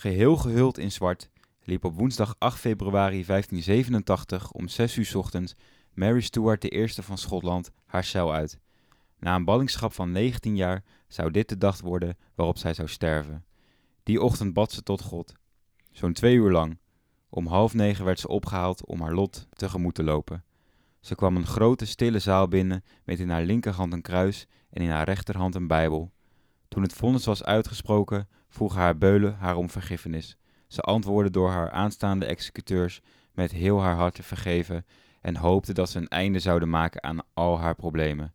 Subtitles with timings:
[0.00, 1.30] geheel gehuld in zwart,
[1.62, 5.54] liep op woensdag 8 februari 1587 om 6 uur ochtends
[5.94, 8.58] Mary Stuart I van Schotland haar cel uit.
[9.18, 13.44] Na een ballingschap van 19 jaar zou dit de dag worden waarop zij zou sterven.
[14.02, 15.32] Die ochtend bad ze tot God.
[15.92, 16.78] Zo'n twee uur lang.
[17.28, 20.44] Om half negen werd ze opgehaald om haar lot tegemoet te lopen.
[21.00, 24.90] Ze kwam een grote stille zaal binnen met in haar linkerhand een kruis en in
[24.90, 26.10] haar rechterhand een bijbel.
[26.70, 30.36] Toen het vonnis was uitgesproken, vroegen haar beulen haar om vergiffenis.
[30.66, 33.00] Ze antwoordde door haar aanstaande executeurs
[33.32, 34.86] met heel haar hart te vergeven
[35.20, 38.34] en hoopte dat ze een einde zouden maken aan al haar problemen.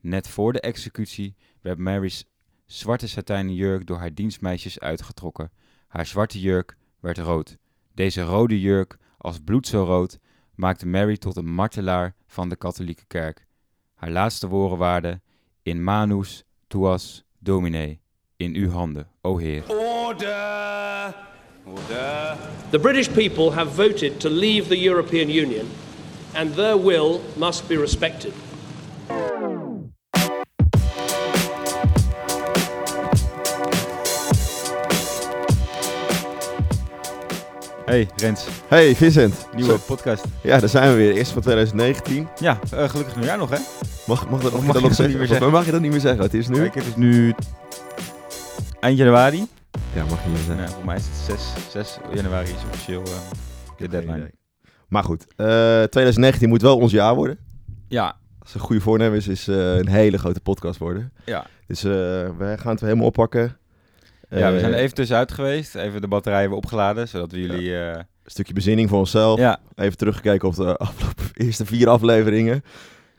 [0.00, 2.24] Net voor de executie werd Mary's
[2.66, 5.50] zwarte satijnen jurk door haar dienstmeisjes uitgetrokken.
[5.86, 7.58] Haar zwarte jurk werd rood.
[7.94, 10.18] Deze rode jurk, als bloed zo rood,
[10.54, 13.46] maakte Mary tot een martelaar van de katholieke kerk.
[13.94, 15.22] Haar laatste woorden waren:
[15.62, 17.98] In manus tuas domine,
[18.38, 19.62] in uw handen, o Heer.
[19.68, 21.14] Order!
[21.66, 22.38] Order!
[22.70, 25.68] The British people have voted to leave the European Union,
[26.34, 28.32] and their will must be respected.
[37.90, 39.46] Hey Rens, Hey Vincent.
[39.54, 39.78] nieuwe Zo.
[39.86, 40.24] podcast.
[40.42, 41.12] Ja, daar zijn we weer.
[41.14, 42.28] Eerst van 2019.
[42.40, 43.56] Ja, eh, gelukkig nieuwjaar nog hè?
[44.06, 45.50] Mag, mag, dat, mag, mag je je dat nog niet meer zeggen?
[45.50, 46.22] Mag je dat niet meer zeggen.
[46.22, 46.56] Het is nu.
[46.56, 47.34] Kijk, het is nu
[48.80, 49.46] eind januari.
[49.94, 50.68] Ja, mag je niet meer zeggen.
[50.74, 53.10] Voor mij is het 6, 6 januari is officieel eh,
[53.76, 54.30] de deadline.
[54.88, 55.46] Maar goed, eh,
[55.82, 57.38] 2019 moet wel ons jaar worden.
[57.88, 61.12] Ja, Als een goede voornemens is eh, een hele grote podcast worden.
[61.24, 61.46] ja.
[61.66, 63.56] Dus we gaan het weer helemaal oppakken.
[64.30, 65.74] Ja, we Eh, zijn even tussenuit geweest.
[65.74, 67.76] Even de batterijen weer opgeladen, zodat we jullie...
[67.76, 69.38] eh, Een stukje bezinning voor onszelf.
[69.38, 72.62] ja, Even teruggekeken op de afgelopen eerste vier afleveringen.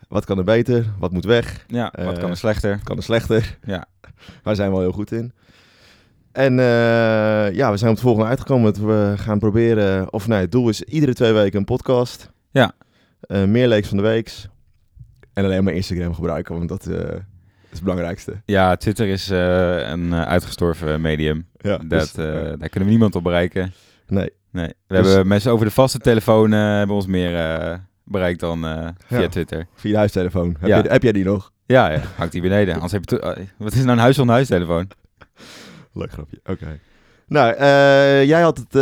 [0.07, 0.85] Wat kan er beter?
[0.99, 1.65] Wat moet weg?
[1.67, 2.71] ja, wat Eh, kan er slechter?
[2.75, 3.57] Wat kan er slechter?
[3.65, 3.85] Ja.
[4.43, 5.33] Waar zijn we wel heel goed in.
[6.31, 6.65] En eh,
[7.55, 8.73] ja, we zijn op het volgende uitgekomen.
[8.73, 12.29] Dat we gaan proberen, of nee, het doel is iedere twee weken een podcast.
[12.51, 12.71] Ja.
[13.21, 14.47] Eh, meer leeks van de weeks.
[15.33, 17.17] En alleen maar Instagram gebruiken, want dat eh,
[17.71, 18.41] is het belangrijkste.
[18.45, 21.47] Ja, Twitter is eh, een eh, uitgestorven medium.
[21.57, 23.73] Ja, Dat, dus, eh, daar kunnen we niemand op bereiken.
[24.07, 24.29] nee.
[24.51, 24.67] Nee.
[24.87, 28.59] We Dus- hebben mensen over de vaste telefoon hebben ons meer bereikt dan
[29.05, 29.27] via Ja.
[29.27, 29.65] Twitter.
[29.75, 30.55] Via huistelefoon.
[30.59, 30.77] Heb, Ja.
[30.77, 31.51] je, heb jij die nog?
[31.65, 32.73] Ja, ja, hangt die beneden.
[32.73, 34.87] Anders heb je wat is nou een huis zonder huistelefoon?
[35.93, 36.39] Leuk grapje.
[36.45, 36.79] Oké.
[37.27, 37.55] Nou,
[38.25, 38.73] jij had het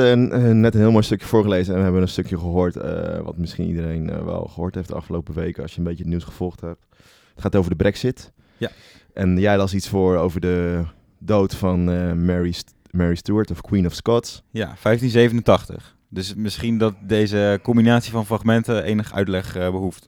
[0.53, 3.67] net een heel mooi stukje voorgelezen en we hebben een stukje gehoord, eh, wat misschien
[3.67, 6.85] iedereen wel gehoord heeft de afgelopen weken als je een beetje het nieuws gevolgd hebt.
[7.33, 8.31] Het gaat over de brexit.
[8.59, 8.69] Ja.
[9.13, 10.83] En jij las iets voor over de
[11.19, 14.43] dood van eh, Mary, St- Mary Stuart of Queen of Scots.
[14.51, 15.97] Ja, 1587.
[16.09, 20.05] Dus misschien dat deze combinatie van fragmenten enig uitleg eh, behoeft.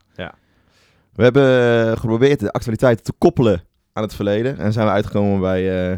[1.13, 3.63] We hebben eh, geprobeerd de actualiteiten te koppelen
[3.93, 5.91] aan het verleden en zijn we uitgekomen bij eh,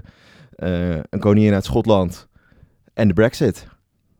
[0.96, 2.28] eh, een koningin uit Schotland
[2.94, 3.68] en de brexit.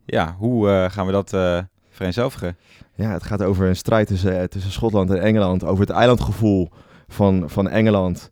[0.04, 1.58] Ja, hoe eh, gaan we dat eh
[1.90, 2.56] vereenzelvigen?
[2.94, 5.64] Ja, het gaat over een strijd tussen, tussen Schotland en Engeland.
[5.64, 6.70] Over het eilandgevoel
[7.08, 8.30] van, van Engeland.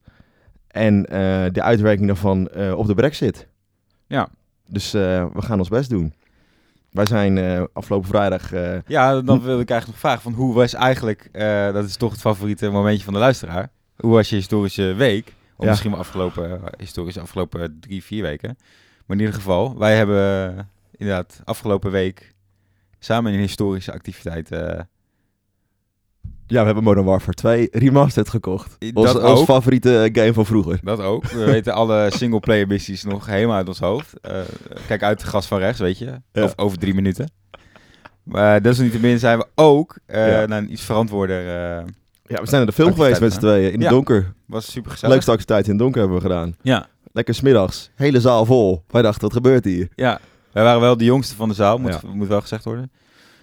[0.72, 3.49] En eh, de uitwerking daarvan eh, op de brexit.
[4.06, 4.28] Ja.
[4.66, 6.15] Dus eh, we gaan ons best doen.
[6.91, 8.50] Wij zijn afgelopen vrijdag...
[8.87, 11.28] Ja, dan wil ik eigenlijk nog vragen van hoe was eigenlijk,
[11.72, 13.71] dat is toch het favoriete momentje van de luisteraar.
[13.97, 15.34] Hoe was je historische week?
[15.56, 15.71] Of Ja.
[15.71, 18.56] misschien wel afgelopen, historische afgelopen drie, vier weken.
[19.06, 22.34] Maar in ieder geval, wij hebben inderdaad afgelopen week
[22.99, 24.49] samen een historische activiteit.
[26.47, 28.77] Ja, we hebben Modern Warfare 2 Remastered gekocht.
[28.79, 29.45] Dat Ons, ons ook.
[29.45, 30.81] favoriete game van vroeger.
[30.83, 31.27] dat ook.
[31.27, 34.21] We weten alle singleplayer missies nog helemaal uit ons hoofd.
[34.21, 34.41] Eh,
[34.87, 36.21] kijk uit de gast van rechts, weet je.
[36.33, 36.43] Ja.
[36.45, 37.31] Of over drie minuten.
[38.23, 40.47] Maar desalniettemin zijn we ook eh, Ja.
[40.47, 41.39] naar een iets verantwoorder...
[41.41, 41.85] eh,
[42.25, 44.33] Ja, we zijn naar de film geweest met z'n tweeën in het donker.
[44.47, 45.15] was super gezellig.
[45.15, 46.57] Leukste activiteit in het donker hebben we gedaan.
[46.63, 46.87] Ja.
[47.13, 47.91] Lekker smiddags.
[47.95, 48.85] Hele zaal vol.
[48.89, 49.89] Wij dachten, wat gebeurt hier?
[49.95, 50.21] Ja,
[50.53, 52.91] wij waren wel de jongste van de zaal, moet, moet wel gezegd worden.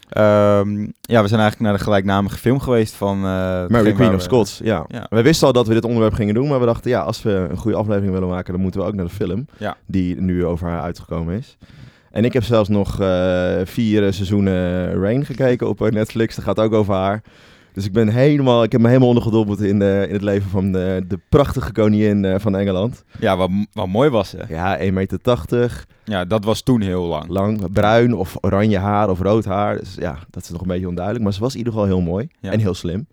[0.10, 3.18] Ehm, ja, we zijn eigenlijk naar de gelijknamige film geweest van...
[3.18, 3.22] eh,
[3.68, 4.86] Mary Queen of Scots, ja.
[4.88, 5.06] Ja.
[5.10, 7.48] We wisten al dat we dit onderwerp gingen doen, maar we dachten, ja, als we
[7.50, 9.78] een goede aflevering willen maken, dan moeten we ook naar de film, Ja.
[9.86, 11.58] die nu over haar uitgekomen is.
[12.12, 16.60] En ik heb zelfs nog eh, vier seizoenen Rain gekeken op eh, Netflix, dat gaat
[16.60, 17.22] ook over haar.
[17.80, 20.72] Dus ik ben helemaal, ik heb me helemaal ondergedompeld in, eh, in het leven van
[20.72, 23.04] de, de prachtige koningin eh, van Engeland.
[23.20, 24.46] Ja, wat, wat mooi was ze.
[24.48, 27.28] Ja, 1,80 meter, Ja, dat was toen heel lang.
[27.30, 29.78] lang, bruin of oranje haar of rood haar.
[29.78, 32.02] Dus ja, dat is nog een beetje onduidelijk, maar ze was in ieder geval heel
[32.02, 32.52] mooi Ja.
[32.52, 33.08] en heel slim.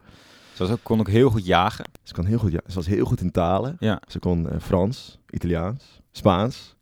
[0.53, 1.85] Ze was ook, kon ook heel goed jagen.
[2.03, 3.77] Ze, kan heel goed, ja, ze was heel goed in talen.
[3.79, 4.01] Ja.
[4.07, 6.77] Ze kon eh, Frans, Italiaans, Spaans.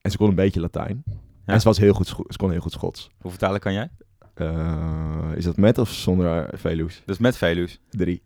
[0.00, 1.02] En ze kon een beetje Latijn.
[1.06, 1.52] Ja.
[1.52, 3.10] En ze, was heel goed, ze kon heel goed Schots.
[3.20, 3.90] Hoeveel talen kan jij?
[4.34, 7.02] Eh, is dat met of zonder uh, Veluws?
[7.06, 7.78] Dus met Veluws.
[7.90, 8.22] Drie.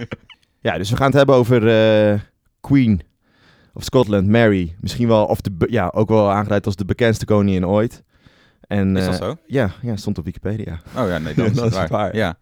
[0.60, 2.20] ja, dus we gaan het hebben over eh,
[2.60, 3.02] Queen
[3.72, 4.76] of Scotland, Mary.
[4.80, 8.02] Misschien wel, of de, ja, ook wel aangeduid als de bekendste koningin ooit.
[8.60, 9.36] En, Is dat eh, zo?
[9.46, 10.80] Ja, ja, stond op Wikipedia.
[10.96, 12.16] Oh ja, nee, dat is, Dat is waar.
[12.16, 12.38] Ja.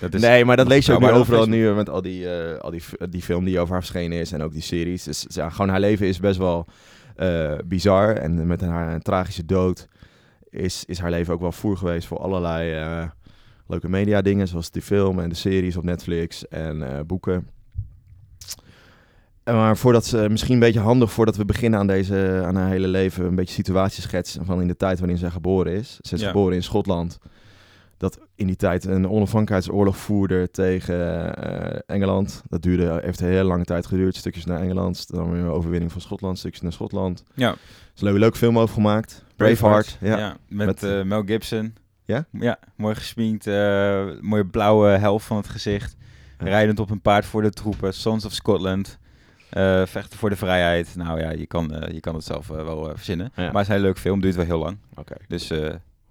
[0.00, 2.28] Dat is, nee, maar dat lees je ook nu overal nu met al die,
[2.60, 5.02] al die, die film die over haar verschenen is en ook die series.
[5.02, 6.66] Dus ja, gewoon haar leven is best wel
[7.64, 8.16] bizar.
[8.16, 9.88] En met haar tragische dood
[10.52, 13.08] is, is haar leven ook wel voer geweest voor allerlei eh,
[13.66, 14.48] leuke media dingen.
[14.48, 17.48] Zoals die film en de series op Netflix en eh, boeken.
[19.44, 22.68] En Maar voordat ze, misschien een beetje handig voordat we beginnen aan, deze, aan haar
[22.70, 25.98] hele leven, een beetje situatieschets van in de tijd waarin zij geboren is.
[26.00, 26.26] Ze is Ja.
[26.26, 27.18] geboren in Schotland.
[28.02, 32.42] Dat in die tijd een onafhankelijkheidsoorlog voerde tegen eh, Engeland.
[32.48, 34.16] Dat duurde, heeft een hele lange tijd geduurd.
[34.16, 37.18] Stukjes naar Engeland, dan weer een overwinning van Schotland, stukjes naar Schotland.
[37.34, 39.24] Er Ja, is een leuke, leuk film over gemaakt.
[39.36, 39.98] Braveheart.
[40.00, 40.36] Ja.
[40.48, 41.74] met, Met- eh, Mel Gibson.
[42.04, 42.26] Ja?
[42.30, 45.96] Ja, mooi gesminkt, eh, mooie blauwe helft van het gezicht.
[46.38, 46.44] Ja.
[46.46, 48.98] Rijdend op een paard voor de troepen, Sons of Scotland.
[49.84, 50.94] vechten voor de vrijheid.
[50.96, 53.32] Nou ja, je kan, je kan het zelf wel verzinnen.
[53.36, 53.42] Ja.
[53.52, 54.76] Maar het is een leuke film, duurt wel heel lang.
[54.94, 55.50] Oké, Dus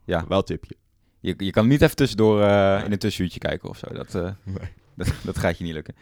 [0.05, 0.75] ja, wel tipje.
[1.21, 2.83] Je, je kan niet even tussendoor Nee.
[2.85, 3.87] in een tussenuurtje kijken of zo.
[3.93, 4.69] Dat, eh, Nee.
[4.95, 5.95] dat, dat gaat je niet lukken.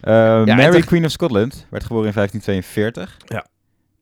[0.00, 3.16] Eh, en Mary, Queen of Scotland, werd geboren in 1542.
[3.26, 3.46] Ja.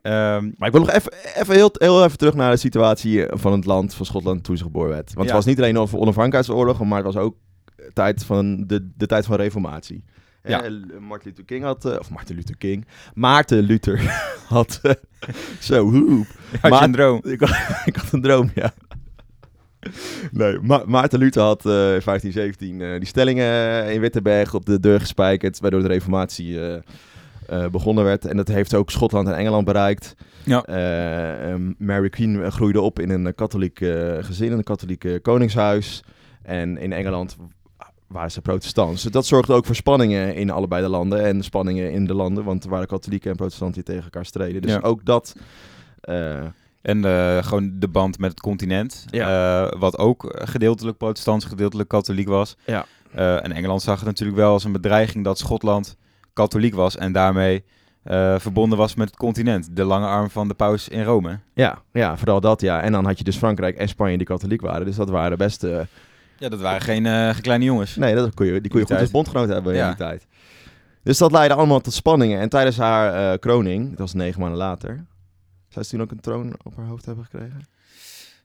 [0.02, 3.52] Ehm, Maar ik wil nog even, even heel, heel even terug naar de situatie van
[3.52, 5.04] het land van Schotland toen ze geboren werd.
[5.14, 5.34] Want Ja.
[5.34, 7.36] het was niet alleen over onafhankelijkheidsoorlog, maar het was ook
[7.92, 10.04] tijd van de, de tijd van reformatie.
[10.42, 10.62] Ja.
[10.62, 10.70] Eh,
[11.00, 14.00] Martin Luther King had, of Martin Luther King, Maarten Luther
[14.48, 14.80] had,
[15.60, 16.26] zo, hoep.
[16.50, 17.20] had je Maar- een droom?
[17.24, 18.72] Ik, had- ik had een droom, ja.
[20.32, 23.46] Nee, Ma Maarten Luther had eh, in 1517 eh, die stellingen
[23.84, 26.58] eh, in Wittenberg op de deur gespijkerd, waardoor de reformatie
[27.70, 28.24] begonnen werd.
[28.24, 30.14] En dat heeft ook Schotland en Engeland bereikt.
[30.44, 30.62] Ja.
[30.64, 33.78] Eh, ehm, Mary Queen groeide op in een katholiek
[34.20, 36.02] gezin, in een katholiek koningshuis.
[36.42, 37.36] En in Engeland
[38.06, 39.02] waren ze protestants.
[39.02, 42.44] Dus dat zorgde ook voor spanningen in allebei de landen en spanningen in de landen,
[42.44, 44.62] want er waren katholieken en protestanten die tegen elkaar streden.
[44.62, 44.80] Dus Ja.
[44.80, 45.34] ook dat...
[46.84, 49.04] En eh, gewoon de band met het continent.
[49.10, 52.56] eh, wat ook gedeeltelijk protestants, gedeeltelijk katholiek was.
[52.66, 52.84] Ja.
[53.14, 55.96] Eh, en Engeland zag het natuurlijk wel als een bedreiging dat Schotland
[56.32, 56.96] katholiek was.
[56.96, 57.64] En daarmee
[58.36, 59.76] verbonden was met het continent.
[59.76, 61.38] De lange arm van de paus in Rome.
[61.54, 62.80] Ja, ja, vooral dat, ja.
[62.80, 64.86] En dan had je dus Frankrijk en Spanje die katholiek waren.
[64.86, 65.62] Dus dat waren best...
[66.38, 67.02] Ja, dat waren geen
[67.40, 67.96] kleine jongens.
[67.96, 69.10] nee, dat kon je, die kon je Die goed als tijd.
[69.10, 69.82] bondgenoot hebben Ja.
[69.82, 70.26] in die tijd.
[71.02, 72.40] Dus dat leidde allemaal tot spanningen.
[72.40, 75.04] En tijdens haar kroning, dat was negen maanden later...
[75.74, 77.66] Zou ze toen ook een troon op haar hoofd hebben gekregen?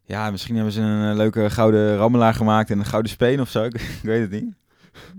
[0.04, 3.50] Ja, misschien hebben ze een eh, leuke gouden rammelaar gemaakt en een gouden speen of
[3.50, 3.64] zo.
[3.64, 4.54] Ik, ik weet het niet.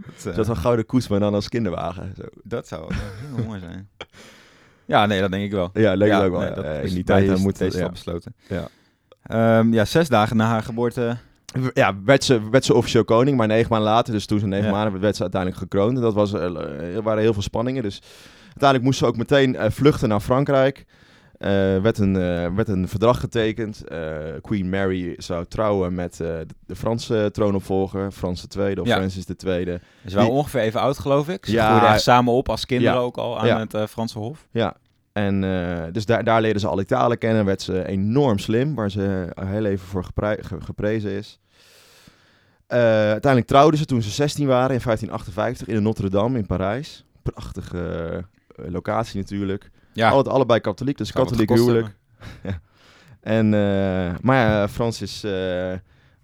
[0.06, 2.12] Dat, eh, Dat was een gouden koets, maar dan als kinderwagen.
[2.16, 2.22] Zo.
[2.42, 3.88] dat zou heel mooi zijn.
[4.84, 5.70] Ja, nee, dat denk ik wel.
[5.72, 6.40] Ja, leuk ja, ook wel.
[6.40, 7.88] nee, dat in die tijd moet deze ja.
[7.88, 8.34] besloten.
[8.48, 8.68] Ja.
[9.22, 11.16] Ehm, ja, zes dagen na haar geboorte.
[11.74, 14.66] Ja, werd ze, werd ze officieel koning, maar negen maanden later, dus toen ze negen
[14.66, 14.72] Ja.
[14.72, 15.96] maanden werd, ze uiteindelijk gekroond.
[15.96, 17.82] En dat was, eh, er waren heel veel spanningen.
[17.82, 18.02] Dus
[18.44, 20.86] uiteindelijk moest ze ook meteen vluchten naar Frankrijk.
[21.40, 21.48] Eh
[21.82, 23.84] werd, een, eh, werd een verdrag getekend.
[23.88, 23.98] Eh,
[24.40, 28.96] Queen Mary zou trouwen met de, de Franse troonopvolger, Frans II of Ja.
[28.96, 29.64] Francis II.
[29.64, 31.46] Ze waren Die- ongeveer even oud, geloof ik.
[31.46, 31.66] Ze Ja.
[31.66, 33.00] groeiden echt samen op als kinderen Ja.
[33.00, 33.66] ook al aan Ja.
[33.70, 34.46] het Franse Hof.
[34.50, 34.76] Ja,
[35.12, 35.40] en
[35.92, 37.44] dus daar, daar leerden ze alle talen kennen.
[37.44, 40.04] Werd ze enorm slim, waar ze heel even voor
[40.64, 41.40] geprezen is.
[42.66, 47.04] Uiteindelijk trouwden ze toen ze 16 waren in 1558 in de Notre Dame in Parijs.
[47.22, 48.24] Prachtige
[48.56, 49.70] locatie natuurlijk.
[50.00, 51.96] Ja, Alle, allebei katholiek, dus Zou katholiek huwelijk.
[52.42, 52.60] ja.
[53.20, 55.72] En, eh, maar ja, Francis eh,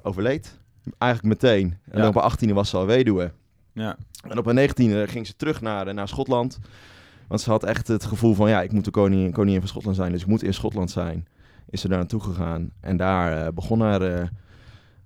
[0.02, 0.58] overleed.
[0.98, 1.78] Eigenlijk meteen.
[1.90, 2.08] En Ja.
[2.08, 3.32] op haar 18e was ze al weduwe.
[3.72, 3.96] ja.
[4.28, 6.58] En op haar 19e ging ze terug naar, naar Schotland.
[7.28, 9.96] Want ze had echt het gevoel van, ja, ik moet de koningin, koningin van Schotland
[9.96, 10.12] zijn.
[10.12, 11.26] Dus ik moet in Schotland zijn.
[11.70, 12.70] Is ze daar naartoe gegaan.
[12.80, 14.30] En daar eh, begon haar,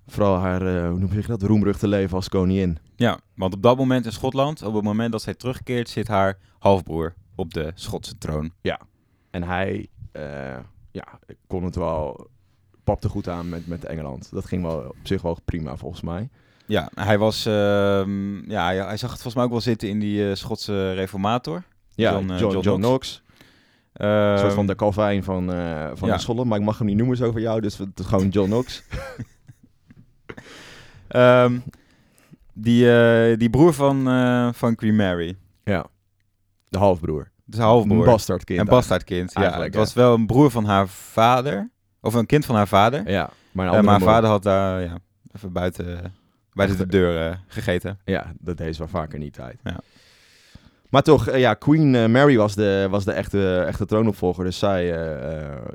[0.06, 2.78] vooral haar, eh, hoe noem je dat, roemruchte leven als koningin.
[2.96, 6.38] ja, want op dat moment in Schotland, op het moment dat zij terugkeert, zit haar
[6.58, 8.52] halfbroer op de Schotse troon.
[9.30, 10.58] En hij, eh,
[10.90, 11.04] ja,
[11.46, 12.28] kon het wel,
[12.84, 14.30] papte goed aan met, met Engeland.
[14.30, 16.28] Dat ging wel op zich wel prima volgens mij.
[16.66, 19.98] Ja, hij was, ehm, ja, hij, hij zag het volgens mij ook wel zitten in
[19.98, 21.62] die eh, Schotse reformator.
[21.94, 23.22] Ja, John, John, eh, John, John Knox.
[23.92, 25.46] Ehm, Een soort van de Calvijn van,
[25.94, 26.18] van ja.
[26.18, 26.48] Schotland.
[26.48, 28.82] Maar ik mag hem niet noemen zo van jou, dus het is gewoon John Knox.
[31.08, 31.58] ehm,
[32.52, 34.04] die, die broer van,
[34.54, 35.36] van Queen Mary.
[35.64, 35.86] ja,
[36.70, 37.30] de halfbroer.
[37.50, 37.98] Haar halfbroer.
[37.98, 38.60] Een bastardkind.
[38.60, 39.62] Een bastaardkind, ja.
[39.62, 41.70] Het was wel een broer van haar vader.
[42.00, 43.10] Of een kind van haar vader.
[43.10, 44.98] Ja, maar een andere maar haar vader had daar ja,
[45.32, 46.14] even buiten,
[46.52, 47.98] buiten de deur eh, gegeten.
[48.04, 49.60] Ja, dat deed ze wel vaker niet uit.
[49.64, 49.80] Ja.
[50.90, 54.44] Maar toch, eh, ja, Queen eh, Mary was de, was de echte, echte troonopvolger.
[54.44, 54.98] Dus zij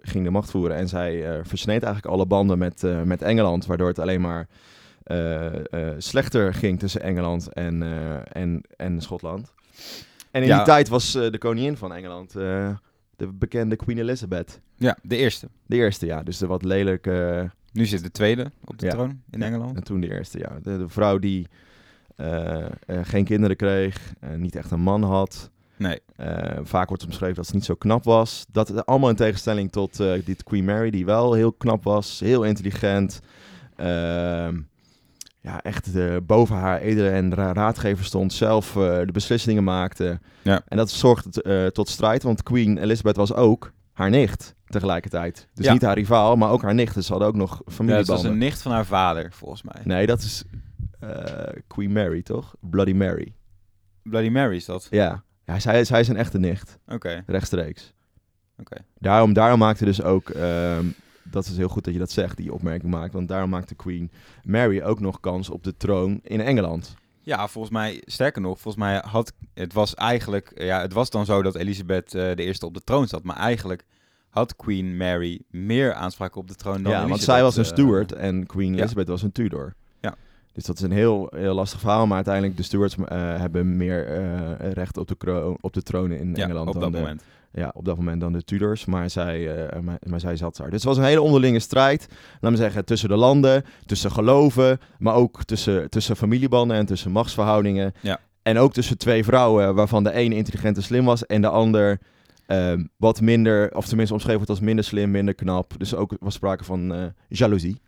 [0.02, 0.78] ging de macht voeren.
[0.78, 3.66] En zij eh, versneed eigenlijk alle banden met, met Engeland.
[3.66, 4.48] Waardoor het alleen maar
[5.98, 7.84] slechter ging tussen Engeland en,
[8.32, 9.54] en, en Schotland.
[10.36, 10.56] En in Ja.
[10.56, 12.36] die tijd was eh, de koningin van Engeland...
[12.36, 12.70] eh,
[13.16, 14.62] De bekende Queen Elizabeth.
[14.78, 15.48] Ja, de eerste.
[15.66, 16.24] De eerste, ja.
[16.24, 17.50] Dus de wat lelijke...
[17.72, 18.92] Nu zit de tweede op de Ja.
[18.92, 19.76] troon in Engeland.
[19.76, 20.60] En toen de eerste, ja.
[20.64, 21.48] De, de vrouw die
[22.16, 25.50] eh, geen kinderen kreeg, niet echt een man had.
[25.78, 26.00] Nee.
[26.64, 28.46] Vaak wordt omschreven dat ze niet zo knap was.
[28.52, 33.20] Dat allemaal in tegenstelling tot dit Queen Mary, die wel heel knap was, heel intelligent.
[33.76, 34.60] Ehm,
[35.46, 40.20] ja, echt eh, boven haar edelen en ra- raadgever stond, zelf eh, de beslissingen maakte.
[40.42, 40.62] Ja.
[40.68, 45.48] En dat zorgde eh, tot strijd, want Queen Elizabeth was ook haar nicht tegelijkertijd.
[45.54, 45.74] Dus Ja.
[45.74, 46.94] niet haar rivaal, maar ook haar nicht.
[46.94, 48.16] Dus ze hadden ook nog Ja, het familiebanden.
[48.16, 49.82] was een nicht van haar vader, volgens mij.
[49.84, 50.44] Nee, dat is
[51.68, 52.56] Queen Mary, toch?
[52.60, 53.34] Bloody Mary.
[54.04, 54.88] Bloody Mary is dat.
[54.90, 57.94] Ja, ja zij, zij is een echte nicht, Oké, rechtstreeks.
[58.60, 58.76] oké.
[59.00, 60.86] Daarom, daarom maakte dus ook, ehm,
[61.32, 64.12] dat is heel goed dat je dat zegt, die opmerking maakt, want daarom maakte Queen
[64.44, 66.96] Mary ook nog kans op de troon in Engeland.
[67.22, 71.26] Ja, volgens mij, sterker nog, volgens mij had het was eigenlijk, ja, het was dan
[71.26, 73.86] zo dat Elisabeth eh, de eerste op de troon zat, maar eigenlijk
[74.30, 77.70] had Queen Mary meer aanspraak op de troon dan ja, want zij was een eh,
[77.70, 78.80] Stuart en Queen ja.
[78.80, 79.74] Elizabeth was een Tudor.
[80.00, 80.16] Ja.
[80.54, 84.08] Dus dat is een heel, heel lastig verhaal, maar uiteindelijk de Stuarts eh, hebben meer
[84.74, 87.24] recht op de, op de tronen in ja, Engeland op dan dat de, moment.
[87.56, 90.70] Ja, op dat moment dan de Tudors, maar zij, eh, maar, maar zij zat daar.
[90.70, 92.08] Dus het was een hele onderlinge strijd,
[92.40, 97.12] laat me zeggen, tussen de landen, tussen geloven, maar ook tussen, tussen familiebanden en tussen
[97.12, 97.94] machtsverhoudingen.
[98.02, 98.20] Ja.
[98.42, 102.00] En ook tussen twee vrouwen, waarvan de ene intelligent en slim was en de ander
[102.46, 105.74] ehm, wat minder, of tenminste omschreven wordt als minder slim, minder knap.
[105.78, 107.82] Dus ook was sprake van eh jaloezie.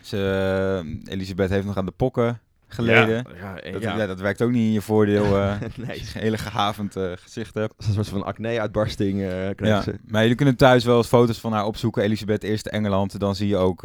[0.00, 3.26] Ze, eh, Elisabeth heeft nog aan de pokken geleden.
[3.40, 4.06] Ja, ja, Dat, ja.
[4.06, 5.24] dat werkt ook niet in je voordeel.
[5.38, 5.54] eh,
[5.86, 7.74] nee, een hele gehavend eh, gezicht hebt.
[7.78, 9.82] een soort van acne-uitbarsting eh Ja.
[9.82, 9.94] ze.
[10.06, 12.02] Maar jullie kunnen thuis wel eens foto's van haar opzoeken.
[12.02, 13.20] Elisabeth Eerste Engeland.
[13.20, 13.82] Dan zie je ook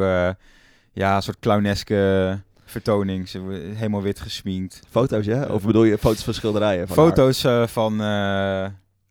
[0.93, 3.29] ja, een soort clowneske vertoning.
[3.29, 4.79] Ze helemaal wit gesminkt.
[4.89, 5.45] Foto's, ja?
[5.45, 6.88] Of bedoel je foto's van schilderijen?
[6.88, 7.05] Van haar?
[7.07, 7.97] Foto's van,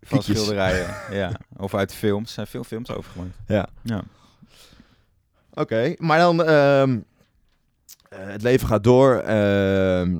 [0.03, 0.87] van schilderijen.
[1.21, 1.33] ja.
[1.57, 2.29] Of uit films.
[2.29, 3.37] Er zijn veel films over gemaakt.
[3.47, 3.69] Ja.
[3.83, 4.03] Ja.
[5.55, 6.45] Oké, maar dan...
[6.45, 6.97] ehm, eh,
[8.15, 9.15] het leven gaat door.
[9.17, 10.17] ehm,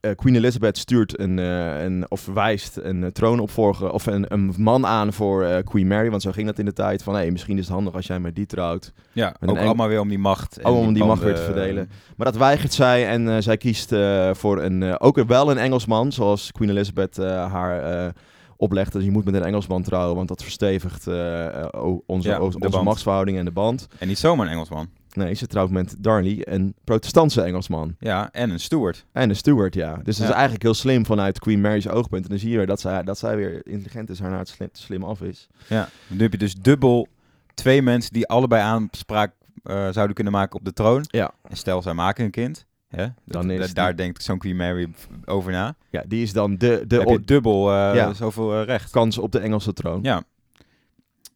[0.00, 4.54] eh, Queen Elizabeth stuurt een, eh, een of wijst een eh, troonopvolger of een, een
[4.56, 7.30] man aan voor eh, Queen Mary, want zo ging dat in de tijd van, hey,
[7.30, 8.92] misschien is het handig als jij met die trouwt.
[9.12, 10.56] Ja, ook allemaal weer om die macht.
[10.58, 11.90] en Allemaal om die macht weer te verdelen.
[12.16, 15.58] Maar dat weigert zij en eh, zij kiest eh, voor een, eh, ook wel een
[15.58, 18.10] Engelsman, zoals Queen Elizabeth eh, haar eh
[18.56, 18.92] oplegt.
[18.92, 21.66] Dus je moet met een Engelsman trouwen, want dat verstevigt eh, eh,
[22.06, 22.84] onze, Ja, onze band.
[22.84, 23.86] machtsverhouding en de band.
[23.98, 24.88] En niet zomaar een Engelsman.
[25.14, 27.94] Nee, ze trouwt met Darnley, een protestantse Engelsman.
[27.98, 29.04] Ja, en een steward.
[29.12, 29.94] En een steward, ja.
[29.96, 30.24] Dus dat Ja.
[30.24, 32.22] is eigenlijk heel slim vanuit Queen Mary's oogpunt.
[32.24, 34.48] En dan zie je weer dat zij, dat zij weer intelligent is, haar naar het
[34.48, 35.48] slim, slim af is.
[35.68, 35.88] Ja.
[36.06, 37.08] Nu heb je dus dubbel
[37.54, 41.04] twee mensen die allebei aanspraak eh, zouden kunnen maken op de troon.
[41.06, 41.30] Ja.
[41.48, 42.66] En stel, zij maken een kind.
[42.88, 43.06] Hè?
[43.24, 44.88] Dan Dat- is da- daar die- denkt zo'n Queen Mary
[45.24, 45.74] over na.
[45.90, 48.12] Ja, die is dan de, de Dan dubbel eh, Ja.
[48.12, 48.90] zoveel eh, recht.
[48.90, 49.98] kans op de Engelse troon.
[50.02, 50.22] Ja.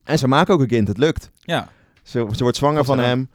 [0.05, 1.31] En ze maken ook een kind, het lukt.
[1.41, 1.69] Ja.
[2.03, 3.31] Ze, ze wordt zwanger van hem.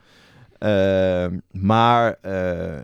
[0.62, 2.32] Ehm, maar eh,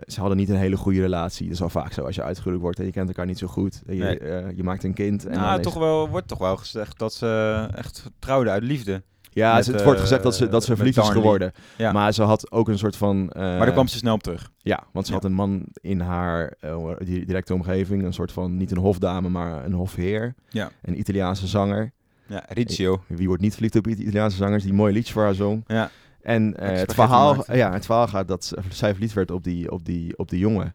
[0.06, 1.44] ze hadden niet een hele goede relatie.
[1.44, 3.46] Dat is wel vaak zo als je uitgehuwelijk wordt en je kent elkaar niet zo
[3.46, 3.82] goed.
[3.86, 4.18] Je, Nee.
[4.18, 5.26] eh, je maakt een kind.
[5.26, 9.02] En nou, toch is- wel, wordt toch wel gezegd dat ze echt trouwden uit liefde.
[9.30, 11.52] Ja, met, het wordt eh, gezegd dat ze, dat ze verliefd is geworden.
[11.76, 11.92] Ja.
[11.92, 13.30] Maar ze had ook een soort van...
[13.30, 14.50] eh, maar daar kwam ze snel op terug.
[14.58, 15.18] Ja, want ze Ja.
[15.18, 18.04] had een man in haar eh, di- directe omgeving.
[18.04, 20.34] Een soort van, niet een hofdame, maar een hofheer.
[20.48, 20.70] Ja.
[20.82, 21.92] Een Italiaanse zanger.
[22.26, 23.02] Ja, Riccio.
[23.06, 25.64] Wie wordt niet verliefd op Italiaanse zangers die mooie liedjes voor haar zong.
[25.66, 25.90] Ja.
[26.28, 29.84] En Ik het, verhaal, ja, het verhaal gaat dat zij verliefd werd op die, op
[29.84, 30.74] die, op die jongen.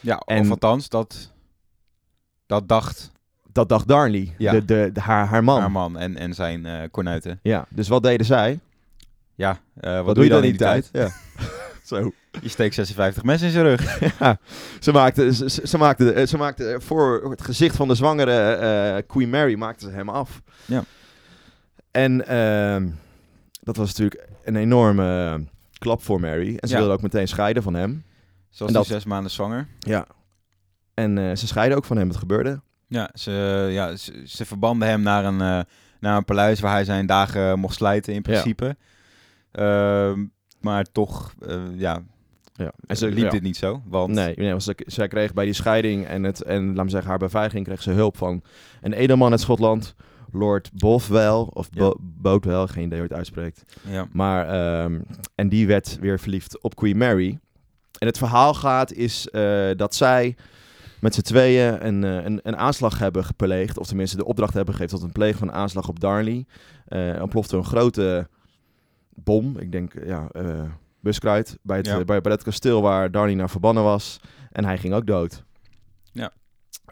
[0.00, 1.32] Ja, En- of althans, dat,
[2.46, 3.12] dat dacht
[3.52, 4.52] Dat dacht Darnley, Ja.
[4.52, 5.60] de, de, de- haar, haar man.
[5.60, 7.38] haar man en, en zijn eh kornuiten.
[7.42, 8.60] Ja, dus wat deden zij?
[9.34, 10.88] Ja, eh, wat, Wat, doe je dan in die tijd?
[10.92, 11.08] Ja.
[11.84, 12.12] Zo.
[12.40, 13.98] Je steekt 56 mensen in zijn rug.
[14.18, 14.38] Ja,
[14.80, 19.30] ze maakte, ze, ze- maakte, ze maakte voor het gezicht van de zwangere eh, Queen
[19.30, 20.42] Mary maakte ze hem af.
[20.64, 20.84] Ja.
[21.90, 22.88] En ehm,
[23.64, 25.46] dat was natuurlijk een enorme eh,
[25.78, 26.56] klap voor Mary.
[26.56, 26.80] En ze Ja.
[26.80, 28.02] wilde ook meteen scheiden van hem.
[28.50, 29.66] Ze was En nu dat- zes maanden zwanger.
[29.78, 30.06] Ja.
[30.94, 32.08] En eh, ze scheiden ook van hem.
[32.08, 32.60] Het gebeurde.
[32.88, 35.60] Ja, ze, ja, ze, ze verbanden hem naar een, eh,
[36.00, 38.76] naar een paleis waar hij zijn dagen mocht slijten in principe.
[39.52, 40.24] Ehm,
[40.60, 41.34] maar toch,
[41.76, 42.02] ja,
[42.56, 42.64] Ja.
[42.64, 43.30] En en ze liep ja.
[43.30, 43.82] dit niet zo.
[43.86, 46.90] Want Nee, nee want ze, zij kreeg bij die scheiding en, het, en laat me
[46.90, 48.42] zeggen, haar beveiliging kreeg ze hulp van
[48.80, 49.94] een edelman uit Schotland.
[50.34, 51.94] Lord Bothwell, of Ja.
[52.00, 53.62] Bo geen idee hoe het uitspreekt.
[53.88, 55.00] ja, Maar, ehm,
[55.34, 57.38] en die werd weer verliefd op Queen Mary.
[57.98, 60.36] En het verhaal gaat is eh, dat zij
[61.00, 63.78] met z'n tweeën een, eh, een, een aanslag hebben gepleegd.
[63.78, 66.46] Of tenminste de opdracht hebben gegeven tot een pleeg van een aanslag op Darnley.
[66.86, 68.28] Eh ontplofte een grote
[69.14, 70.62] bom, ik denk ja, eh,
[71.00, 72.04] buskruid, bij het, Ja.
[72.04, 74.20] bij, bij het kasteel waar Darnley naar verbannen was.
[74.52, 75.44] En hij ging ook dood.
[76.12, 76.32] Ja.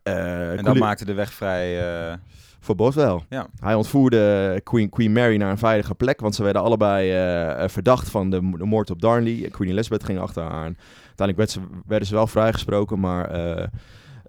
[0.02, 1.78] En dat maakte de weg vrij.
[2.62, 3.20] Eh, Voor Boswell.
[3.28, 3.46] Ja.
[3.60, 8.10] Hij ontvoerde Queen, Queen Mary naar een veilige plek, want ze werden allebei eh, verdacht
[8.10, 9.48] van de, mo- de moord op Darnley.
[9.50, 10.76] Queen Elizabeth ging achter haar aan.
[11.16, 13.66] Uiteindelijk werd ze, werden ze wel vrijgesproken, maar eh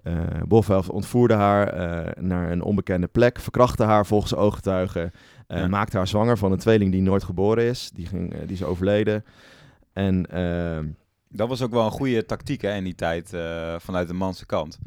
[0.02, 0.12] eh,
[0.48, 5.12] Boswell ontvoerde haar eh, naar een onbekende plek, verkrachtte haar volgens ooggetuigen,
[5.46, 5.66] eh, Ja.
[5.68, 7.90] maakte haar zwanger van een tweeling die nooit geboren is.
[7.94, 9.24] Die, ging, eh, die is overleden.
[9.92, 10.78] En eh,
[11.28, 14.46] Dat was ook wel een goede tactiek hè, in die tijd eh, vanuit de manse
[14.46, 14.78] kant.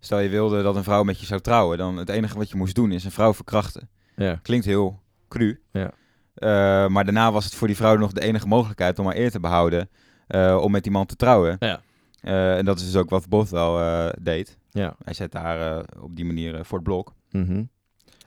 [0.00, 2.56] Stel je wilde dat een vrouw met je zou trouwen, dan het enige wat je
[2.56, 3.88] moest doen is een vrouw verkrachten.
[4.16, 5.60] ja, Klinkt heel cru.
[5.72, 5.90] Ja.
[6.34, 6.48] Eh,
[6.88, 9.40] maar daarna was het voor die vrouw nog de enige mogelijkheid om haar eer te
[9.40, 9.88] behouden.
[10.26, 11.56] eh, om met die man te trouwen.
[11.58, 11.80] Ja.
[12.20, 14.58] Eh, en dat is dus ook wat Bothwell deed.
[14.70, 14.96] ja.
[15.04, 17.12] Hij zet haar op die manier voor het blok.
[17.30, 17.50] Mhm.
[17.52, 17.68] En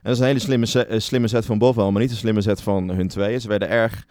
[0.02, 2.62] dat is een hele slimme, se- slimme set van Bothwell, maar niet een slimme set
[2.62, 3.42] van hun tweeën.
[3.42, 4.06] Ze werden erg...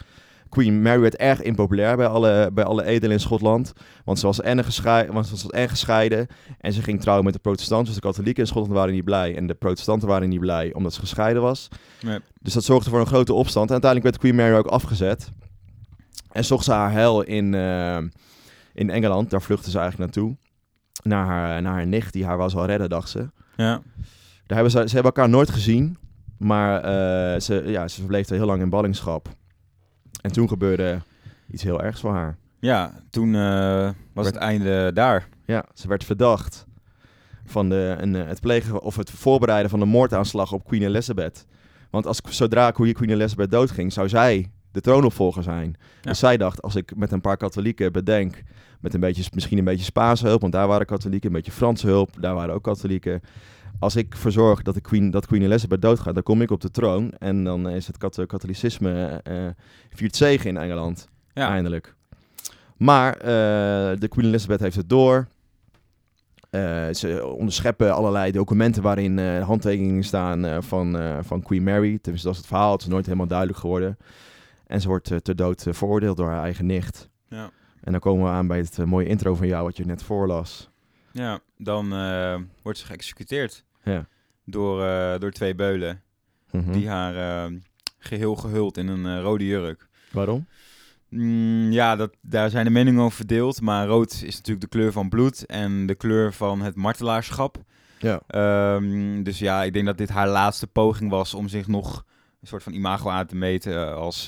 [0.53, 3.73] Queen Mary werd erg impopulair bij alle, bij alle edelen in Schotland.
[4.05, 6.27] Want ze was en, gescheiden, want ze was en gescheiden.
[6.59, 7.87] En ze ging trouwen met de protestanten.
[7.87, 9.37] Dus de katholieken in Schotland waren niet blij.
[9.37, 11.69] En de protestanten waren niet blij omdat ze gescheiden was.
[12.01, 12.19] Nee.
[12.41, 13.67] Dus dat zorgde voor een grote opstand.
[13.67, 15.31] En uiteindelijk werd Queen Mary ook afgezet.
[16.33, 17.99] En zocht ze haar hel in, eh,
[18.75, 19.31] in Engeland.
[19.31, 20.37] Daar vluchtte ze eigenlijk naartoe.
[21.03, 23.31] Naar haar, naar haar nicht, die haar wel zou redden, dacht ze.
[23.57, 23.83] Ja.
[24.47, 25.99] Daar hebben ze, ze hebben elkaar nooit gezien.
[26.39, 29.29] Maar eh, ze, ja, ze verbleef heel lang in ballingschap.
[30.23, 30.99] En toen gebeurde
[31.51, 32.37] iets heel ergs voor haar.
[32.59, 35.29] Ja, toen eh, was het einde daar.
[35.45, 36.67] Ja, ze werd verdacht
[37.45, 41.47] van de, een, eh, het plegen of het voorbereiden van een moordaanslag op Queen Elizabeth.
[41.91, 45.77] Want als, zodra Queen Queen Elizabeth doodging, zou zij de troonopvolger zijn.
[46.01, 46.11] Ja.
[46.11, 48.43] Dus zij dacht, als ik met een paar katholieken bedenk,
[48.81, 51.87] met een beetje, misschien een beetje Spaanse hulp, want daar waren katholieken, een beetje Franse
[51.87, 53.21] hulp, daar waren ook katholieken.
[53.83, 56.71] Als ik verzorg dat, de Queen, dat Queen Elizabeth doodgaat, dan kom ik op de
[56.71, 57.13] troon.
[57.19, 59.47] En dan is het kat- katholicisme eh
[59.91, 61.09] viert zegen in Engeland.
[61.33, 61.49] Ja.
[61.49, 61.95] Eindelijk.
[62.77, 65.29] Maar eh, de Queen Elizabeth heeft het door.
[66.51, 71.99] Eh, ze onderscheppen allerlei documenten waarin handtekeningen staan van, van Queen Mary.
[71.99, 72.73] Tenminste, dat is het verhaal.
[72.73, 73.99] Het is nooit helemaal duidelijk geworden.
[74.67, 77.09] En ze wordt ter dood veroordeeld door haar eigen nicht.
[77.29, 77.51] Ja.
[77.81, 80.71] En dan komen we aan bij het mooie intro van jou, wat je net voorlas.
[81.13, 81.89] Ja, dan
[82.63, 84.07] wordt ze geëxecuteerd Ja.
[84.45, 86.03] door, eh, door twee beulen.
[86.51, 86.73] Mhm.
[86.73, 87.17] Die haar
[87.47, 87.53] eh,
[87.99, 89.89] geheel gehuld in een eh, rode jurk.
[90.11, 90.47] Waarom?
[91.09, 93.61] Mm, ja, dat, daar zijn de meningen over verdeeld.
[93.61, 97.57] Maar rood is natuurlijk de kleur van bloed en de kleur van het martelaarschap.
[97.99, 98.21] Ja.
[98.27, 102.05] Ehm, dus ja, ik denk dat dit haar laatste poging was om zich nog
[102.41, 104.25] een soort van imago aan te meten als,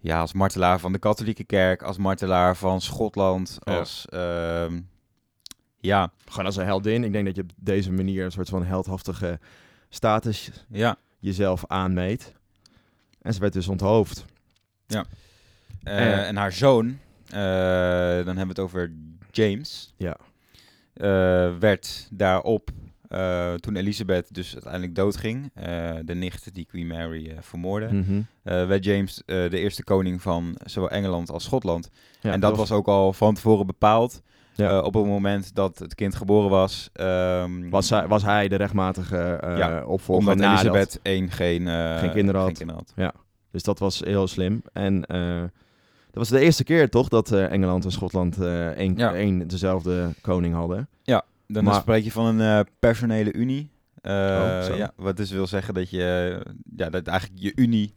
[0.00, 3.78] ja, als martelaar van de katholieke kerk, als martelaar van Schotland, Ja.
[3.78, 4.06] als...
[4.08, 4.80] ehm,
[5.80, 7.04] ja, Gewoon als een heldin.
[7.04, 9.38] Ik denk dat je op deze manier een soort van heldhaftige
[9.88, 10.96] status ja.
[11.18, 12.34] jezelf aanmeet.
[13.22, 14.24] En ze werd dus onthoofd.
[14.86, 15.00] Eh,
[15.82, 16.28] Eh.
[16.28, 17.32] en haar zoon, eh,
[18.24, 18.92] dan hebben we het over
[19.30, 20.16] James, Ja.
[20.94, 22.70] eh, werd daarop,
[23.60, 25.52] toen Elisabeth dus uiteindelijk doodging,
[26.04, 28.20] de nicht die Queen Mary vermoordde, Mhm.
[28.42, 31.90] eh, werd James de eerste koning van zowel Engeland als Schotland.
[32.20, 34.22] Ja, en dat was ook al van tevoren bepaald.
[34.54, 34.70] Ja.
[34.78, 38.56] Eh, op het moment dat het kind geboren was, ehm, was, hij, was hij de
[38.56, 42.56] rechtmatige Ja, opvolger omdat nadat- Elisabeth één geen, eh, Geen kinderen had.
[42.58, 42.94] geen had.
[43.50, 44.62] Dus dat was heel slim.
[44.72, 45.00] En
[46.10, 49.14] dat was de eerste keer toch dat Engeland en Schotland één, Ja.
[49.14, 50.88] één dezelfde koning hadden.
[51.52, 53.70] Dan Maar- spreek je van een personele unie.
[54.02, 54.10] Oh,
[54.76, 56.40] ja, wat dus wil zeggen dat, je,
[56.76, 57.94] ja, dat eigenlijk je unie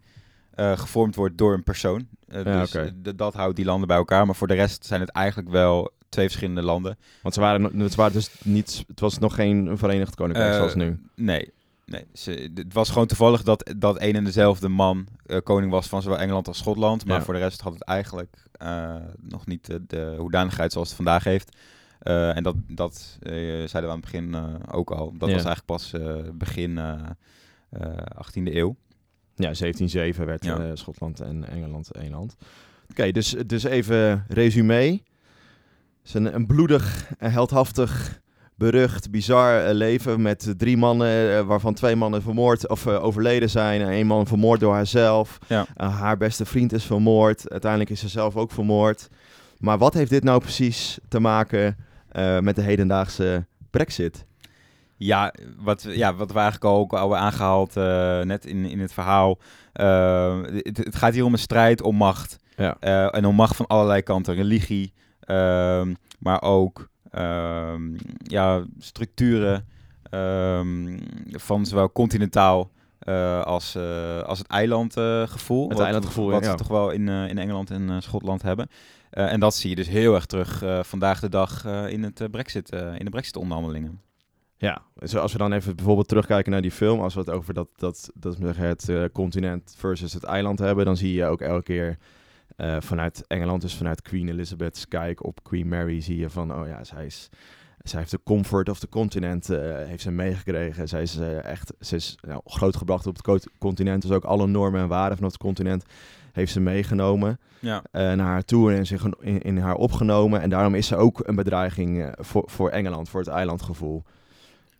[0.56, 2.06] gevormd wordt door een persoon.
[2.28, 2.76] Ja, dus
[3.16, 4.26] dat houdt die landen bij elkaar.
[4.26, 6.98] Maar voor de rest zijn het eigenlijk wel twee verschillende landen.
[7.22, 10.74] Want ze waren, het, waren dus niet, het was nog geen verenigd koninkrijk Eh, zoals
[10.74, 10.98] nu.
[11.14, 11.50] Nee,
[11.86, 15.86] nee ze, het was gewoon toevallig dat dat een en dezelfde man eh, koning was
[15.86, 17.04] van zowel Engeland als Schotland.
[17.06, 17.24] Maar Ja.
[17.24, 21.24] voor de rest had het eigenlijk eh, nog niet de, de hoedanigheid zoals het vandaag
[21.24, 21.56] heeft.
[22.34, 24.36] En dat, dat zeiden we aan het begin
[24.70, 25.12] ook al.
[25.18, 25.34] Dat Ja.
[25.34, 25.92] was eigenlijk pas
[26.34, 26.94] begin eh,
[27.70, 27.96] eh,
[28.26, 28.76] 18e eeuw.
[29.36, 30.76] Ja, 1707 werd Ja.
[30.76, 32.36] Schotland en Engeland één land.
[32.90, 35.00] Oké, dus, dus even resume.
[36.04, 38.20] Is een, een bloedig, en heldhaftig,
[38.54, 43.50] berucht, bizar eh, leven met drie mannen, eh, waarvan twee mannen vermoord of eh, overleden
[43.50, 43.80] zijn.
[43.80, 45.38] En één man vermoord door haarzelf.
[45.48, 45.66] Ja.
[45.76, 47.50] Haar beste vriend is vermoord.
[47.50, 49.08] Uiteindelijk is ze zelf ook vermoord.
[49.58, 51.76] Maar wat heeft dit nou precies te maken
[52.40, 54.26] met de hedendaagse brexit?
[54.96, 59.38] Ja, wat, ja, wat we eigenlijk ook al aangehaald eh, net in, in het verhaal.
[59.72, 62.36] Het, het gaat hier om een strijd om macht.
[62.56, 62.76] Ja.
[63.10, 64.34] En om macht van allerlei kanten.
[64.34, 64.92] Religie,
[65.24, 69.66] ehm, maar ook ehm, ja, structuren
[70.10, 70.98] ehm,
[71.30, 72.70] van zowel continentaal
[73.04, 75.68] eh, als, eh, als het eilandgevoel.
[75.68, 76.50] Het eilandgevoel, Wat ja.
[76.50, 78.68] ze toch wel in, eh, in Engeland en Schotland hebben.
[79.10, 83.04] En dat zie je dus heel erg terug vandaag de dag in, het, Brexit, in
[83.04, 84.00] de Brexit-onderhandelingen.
[84.56, 84.82] Ja,
[85.20, 88.10] als we dan even bijvoorbeeld terugkijken naar die film, als we het over dat, dat,
[88.14, 91.98] dat we het continent versus het eiland hebben, dan zie je ook elke keer
[92.56, 96.66] uh, vanuit Engeland, dus vanuit Queen Elizabeth's kijk op Queen Mary, zie je van, oh
[96.66, 97.28] ja, zij is
[97.84, 100.88] zij heeft de comfort of the continent uh, heeft ze meegekregen.
[100.88, 104.02] Zij is uh, echt ze is, nou, grootgebracht op het continent.
[104.02, 105.84] Dus ook alle normen en waarden van het continent
[106.32, 107.82] heeft ze meegenomen ja.
[107.92, 110.40] naar haar toe en zich in, in, haar opgenomen.
[110.40, 114.02] En daarom is ze ook een bedreiging voor, voor Engeland, voor het eilandgevoel.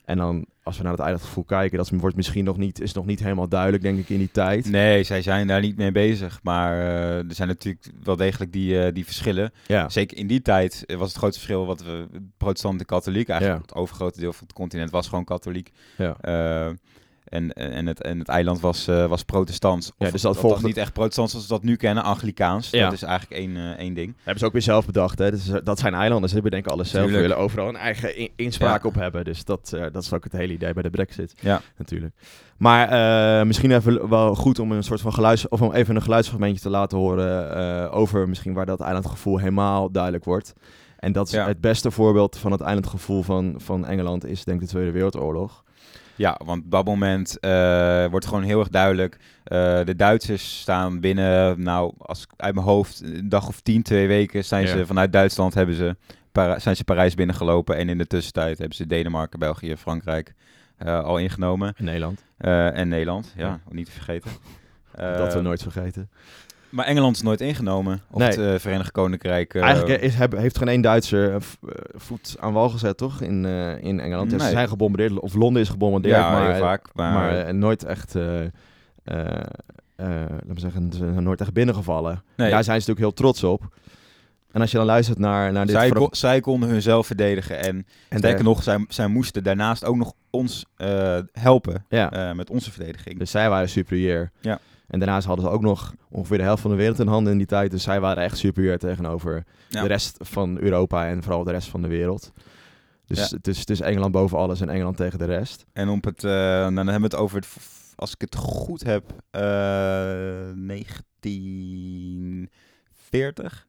[0.05, 3.07] En dan, als we naar het eilandgevoel kijken, dat wordt misschien nog niet, is nog
[3.07, 4.71] niet helemaal duidelijk, denk ik, in die tijd.
[4.71, 6.41] Nee, zij zijn daar niet mee bezig.
[6.43, 9.53] Maar uh, er zijn natuurlijk wel degelijk die, uh, die verschillen.
[9.67, 9.89] Ja.
[9.89, 13.29] Zeker in die tijd was het grootste verschil wat we protestant en katholiek.
[13.29, 13.67] Eigenlijk Ja.
[13.67, 15.71] het overgrote deel van het continent was gewoon katholiek.
[15.97, 16.17] Ja.
[16.69, 16.73] Uh,
[17.35, 19.93] en, en, het, en het eiland was, uh, was protestants.
[19.99, 22.71] Ja, Of dus dat volgt niet echt protestants zoals we dat nu kennen, Anglikaans.
[22.71, 22.85] Ja.
[22.85, 24.15] Dat is eigenlijk één, uh, één ding.
[24.17, 25.19] hebben ze ook weer zelf bedacht.
[25.19, 25.31] Hè?
[25.31, 27.11] Dus, dat zijn eilanden, ze bedenken alles zelf.
[27.11, 28.89] Ze willen overal een eigen in- inspraak Ja.
[28.89, 29.25] op hebben.
[29.25, 31.35] Dus dat, uh, dat is ook het hele idee bij de brexit.
[31.41, 31.61] Ja.
[31.79, 32.15] Natuurlijk.
[32.57, 35.49] Maar misschien even wel goed om een soort van geluids...
[35.49, 37.91] of om even een geluidsfragmentje te laten horen...
[37.91, 40.53] Over misschien waar dat eilandgevoel helemaal duidelijk wordt.
[40.99, 41.47] En dat is Ja.
[41.47, 44.25] het beste voorbeeld van het eilandgevoel van, van Engeland...
[44.27, 45.64] is denk ik de Tweede Wereldoorlog.
[46.17, 49.15] Ja, want op dat moment uh, wordt gewoon heel erg duidelijk.
[49.15, 53.83] Uh, de Duitsers staan binnen, nou, als ik uit mijn hoofd, een dag of tien,
[53.83, 55.97] twee weken, zijn ze vanuit Duitsland hebben ze,
[56.33, 57.77] Para zijn ze Parijs binnengelopen.
[57.77, 60.35] En in de tussentijd hebben ze Denemarken, België, Frankrijk
[60.87, 61.75] uh, al ingenomen.
[61.77, 62.25] In Nederland.
[62.39, 63.61] En Nederland, ja, Ja.
[63.71, 64.31] niet te vergeten.
[64.97, 66.11] dat we nooit vergeten.
[66.75, 68.01] Maar Engeland is nooit ingenomen.
[68.11, 68.29] Of Nee.
[68.29, 69.55] het uh, Verenigd Koninkrijk.
[69.55, 71.41] uh, Eigenlijk is, heb, heeft geen één Duitser eh, eh,
[71.95, 73.21] voet aan wal gezet, toch?
[73.21, 74.31] In, eh, in Engeland.
[74.31, 74.51] Ze Nee.
[74.51, 76.87] zijn gebombardeerd, of Londen is gebombardeerd, ja, maar, vaak.
[76.95, 78.51] Maar, maar eh, nooit echt, eh eh,
[79.97, 82.23] laten we zeggen, ze zijn nooit echt binnengevallen.
[82.37, 83.77] nee, Daar zijn ze natuurlijk heel trots op.
[84.53, 87.59] En als je dan luistert naar, naar dit zij, kon- zij konden hunzelf verdedigen.
[87.59, 92.37] En, en sterker nog, zij, zij moesten daarnaast ook nog ons uh, helpen ja, uh,
[92.37, 93.19] met onze verdediging.
[93.19, 94.31] dus zij waren superieur.
[94.41, 94.59] Ja.
[94.87, 97.39] En daarnaast hadden ze ook nog ongeveer de helft van de wereld in handen in
[97.39, 97.71] die tijd.
[97.71, 99.83] Dus zij waren echt superieur tegenover Ja.
[99.83, 102.33] de rest van Europa en vooral de rest van de wereld.
[103.07, 103.37] Dus Ja.
[103.37, 105.65] het, is, het is Engeland boven alles en Engeland tegen de rest.
[105.73, 107.49] En op het, uh, nou, dan hebben we het over, het,
[107.95, 109.41] als ik het goed heb, uh,
[110.67, 113.67] 1940.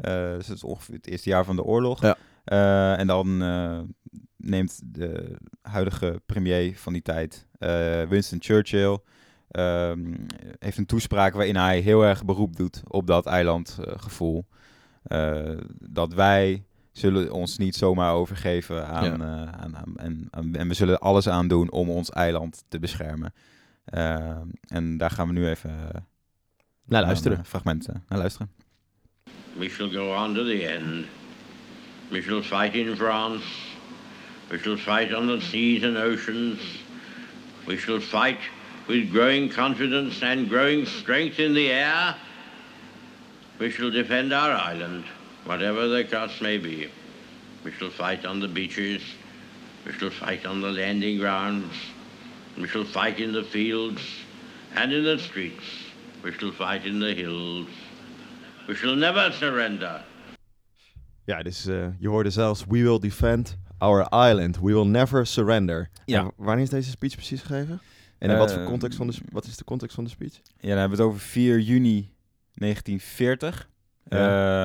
[0.00, 2.02] Uh, dus dat is ongeveer het eerste jaar van de oorlog.
[2.02, 2.16] Ja.
[2.52, 3.80] Uh, en dan uh,
[4.36, 7.46] neemt de huidige premier van die tijd,
[8.08, 8.98] Winston Churchill,
[9.56, 10.26] um,
[10.58, 14.46] heeft een toespraak waarin hij heel erg beroep doet op dat eilandgevoel.
[15.08, 19.16] Uh, dat wij zullen ons niet zomaar overgeven aan, Ja.
[19.18, 22.78] uh, aan, aan, en, aan- en we zullen alles aan doen om ons eiland te
[22.78, 23.32] beschermen.
[23.94, 24.30] Uh,
[24.66, 26.00] en daar gaan we nu even uh,
[26.86, 27.38] Nou, luisteren.
[27.38, 28.50] een fragment uh, naar luisteren.
[29.56, 31.04] We shall go on to the end.
[32.08, 33.44] We shall fight in France.
[34.48, 36.84] We shall fight on the seas and oceans.
[37.64, 38.38] We shall fight
[38.88, 42.14] with growing confidence and growing strength in the air.
[43.58, 45.04] We shall defend our island,
[45.44, 46.88] whatever the cost may be.
[47.64, 49.02] We shall fight on the beaches.
[49.84, 51.72] We shall fight on the landing grounds.
[52.56, 54.02] We shall fight in the fields
[54.74, 55.64] and in the streets.
[56.22, 57.68] We shall fight in the hills.
[58.68, 60.04] We shall never surrender.
[61.24, 62.64] Ja, dus eh, je hoorde zelfs...
[62.68, 64.58] We will defend our island.
[64.60, 65.88] We will never surrender.
[66.04, 66.20] Ja.
[66.20, 67.80] En wanneer is deze speech precies gegeven?
[68.18, 70.32] En in wat, voor Eh, context van de, wat is de context van de speech?
[70.60, 72.14] Ja, dan hebben we het over 4 juni
[72.54, 73.68] 1940.
[74.08, 74.16] Ja.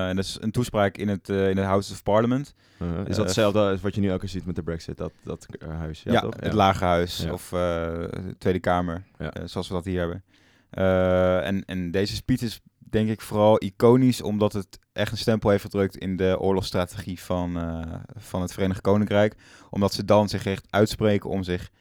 [0.04, 2.54] Uh, en dat is een toespraak in het, uh, in het House of Parliament.
[2.82, 4.98] Uh, is eh, dat hetzelfde als wat je nu ook eens ziet met de brexit,
[4.98, 6.04] dat, dat eh, huis?
[6.04, 6.34] Ja, toch?
[6.40, 7.32] het Lagerhuis Ja.
[7.34, 8.04] of uh,
[8.38, 10.24] Tweede Kamer, eh, zoals we dat hier hebben.
[10.70, 15.50] Eh, en, en deze speech is denk ik vooral iconisch omdat het echt een stempel
[15.50, 17.82] heeft gedrukt in de oorlogsstrategie van, eh,
[18.18, 19.36] van het Verenigd Koninkrijk.
[19.70, 21.80] Omdat ze dan zich echt uitspreken om zich eh,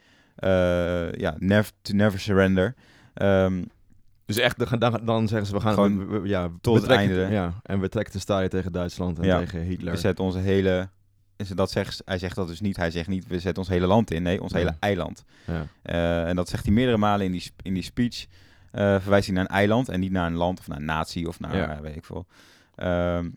[1.21, 2.75] ja, never, to never surrender.
[3.15, 3.63] Ehm,
[4.25, 7.27] Dus echt, dan, dan, zeggen ze, we gaan Gewoon we- we- ja, tot het einde.
[7.31, 9.39] Ja, en we trekken de staaien tegen Duitsland en Ja.
[9.39, 9.93] tegen Hitler.
[9.93, 10.89] we zetten onze hele...
[11.55, 12.77] Dat zegt, hij zegt dat dus niet.
[12.77, 14.23] Hij zegt niet, we zetten ons hele land in.
[14.23, 14.59] Nee, ons Ja.
[14.59, 15.25] hele eiland.
[15.47, 15.67] Ja.
[15.83, 18.27] Eh, en dat zegt hij meerdere malen in die, in die speech.
[18.71, 21.29] Eh, verwijst hij naar een eiland en niet naar een land of naar een natie
[21.29, 21.75] of naar, Ja.
[21.77, 22.27] eh, weet ik veel.
[22.75, 23.29] Ehm,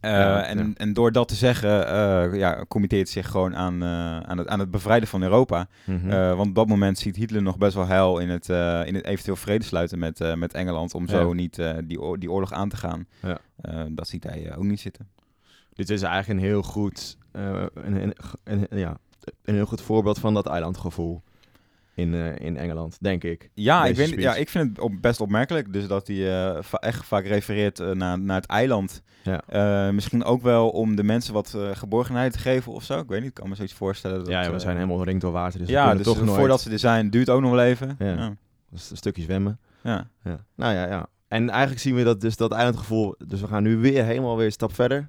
[0.00, 0.70] eh, Ja, en, ja.
[0.76, 4.58] en door dat te zeggen, eh ja, committeert zich gewoon aan, eh, aan, het, aan
[4.58, 5.66] het bevrijden van Europa.
[5.86, 6.08] Mhm.
[6.36, 8.48] Want op dat moment ziet Hitler nog best wel heil in het,
[8.88, 10.94] in het eventueel vrede sluiten met, met Engeland.
[10.94, 11.34] Om zo Ja.
[11.34, 13.06] niet die, die oorlog aan te gaan.
[13.22, 13.38] Ja.
[13.90, 15.08] Dat ziet hij ook niet zitten.
[15.74, 18.96] Dit is eigenlijk een heel goed, een, een, een- ja,
[19.44, 21.22] een heel goed voorbeeld van dat eilandgevoel.
[21.98, 23.50] In, eh, in Engeland, denk ik.
[23.54, 25.72] Ja, ik, weet, ja, ik vind het op- best opmerkelijk.
[25.72, 29.02] Dus dat hij eh, va- echt vaak refereert eh, naar, naar het eiland.
[29.22, 29.90] Ja.
[29.92, 32.98] Misschien ook wel om de mensen wat geborgenheid te geven of zo.
[32.98, 34.18] Ik weet niet, ik kan me zoiets voorstellen.
[34.18, 36.38] Dat, ja, ja, we zijn helemaal omringd door water, dus ja, dus toch nooit...
[36.38, 37.96] voordat ze er zijn, duurt ook nog wel even.
[37.98, 38.06] Ja.
[38.06, 38.34] Ja.
[38.70, 39.58] Dus een stukje zwemmen.
[39.82, 40.08] Ja.
[40.24, 40.44] Ja.
[40.56, 41.06] Nou ja, ja.
[41.28, 43.14] En eigenlijk zien we dat dus dat eilandgevoel.
[43.26, 45.08] Dus we gaan nu weer helemaal weer een stap verder.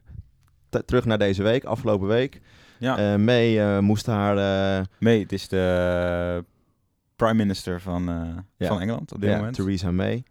[0.69, 2.41] T- terug naar deze week, afgelopen week.
[2.78, 3.17] Ja.
[3.17, 4.36] May eh, moest haar.
[4.99, 6.45] May, het is de
[7.19, 8.15] prime minister van, eh,
[8.58, 8.67] Ja.
[8.67, 9.55] van Engeland op dit ja, moment.
[9.55, 10.23] Theresa May.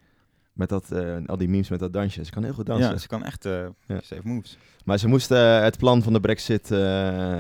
[0.52, 2.24] Met dat, eh, al die memes met dat dansje.
[2.24, 2.90] Ze kan heel goed dansen.
[2.90, 3.52] Ja, ze kan echt eh
[3.86, 4.00] Ja.
[4.02, 4.58] safe moves.
[4.84, 6.66] Maar ze moest het plan van de Brexit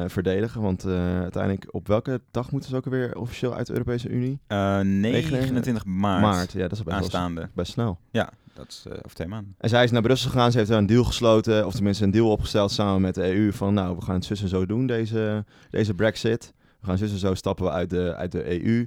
[0.06, 0.60] verdedigen.
[0.60, 4.38] Want uiteindelijk, op welke dag moeten ze ook alweer officieel uit de Europese Unie?
[4.46, 6.52] Eh 29 maart, Maart.
[6.52, 7.48] Ja, dat is best, aanstaande.
[7.54, 7.98] best snel.
[8.10, 9.54] Ja, dat is over twee maanden.
[9.58, 10.50] En zij is naar Brussel gegaan.
[10.50, 11.66] Ze heeft daar een deal gesloten.
[11.66, 13.52] Of tenminste een deal opgesteld samen met de EU.
[13.52, 16.52] Van nou, we gaan het zus en zo doen, deze, deze Brexit.
[16.80, 18.86] We gaan zus en zo stappen we uit de, uit de EU.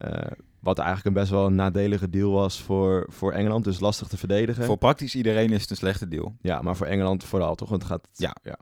[0.00, 3.64] Eh, wat eigenlijk een best wel een nadelige deal was voor, voor Engeland.
[3.64, 4.64] Dus lastig te verdedigen.
[4.64, 6.36] Voor praktisch iedereen is het een slechte deal.
[6.40, 7.68] Ja, maar voor Engeland vooral toch?
[7.68, 8.08] Want het gaat...
[8.12, 8.36] Ja.
[8.42, 8.58] ja.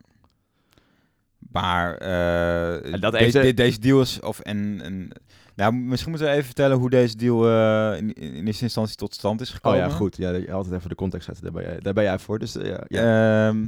[1.52, 4.20] Maar En dat deze, de- deze deal is...
[4.20, 5.08] Of, en, en,
[5.54, 9.14] nou, misschien moeten we even vertellen hoe deze deal eh, in, in eerste instantie tot
[9.14, 9.78] stand is Oh gekomen.
[9.78, 10.16] ja, goed.
[10.16, 11.44] Ja, altijd even de context zetten.
[11.44, 12.38] Daar ben jij, daar ben jij voor.
[12.38, 13.46] Dus ja, ja.
[13.48, 13.60] Ehm,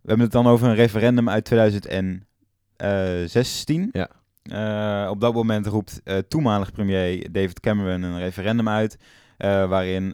[0.00, 3.88] we hebben het dan over een referendum uit 2016.
[3.92, 4.08] Ja.
[4.50, 8.96] Eh, op dat moment roept eh, toenmalig premier David Cameron een referendum uit.
[9.36, 10.10] eh, waarin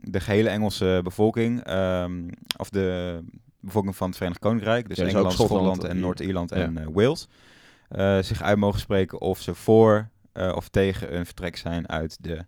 [0.00, 3.18] de gehele Engelse bevolking, ehm, of de
[3.60, 6.56] bevolking van het Verenigd Koninkrijk, dus Ja, dus Engeland, Schotland, Schotland en die- Noord-Ierland ja.
[6.56, 7.28] en Wales,
[8.26, 10.08] zich uit mogen spreken of ze voor
[10.54, 12.44] of tegen een vertrek zijn uit de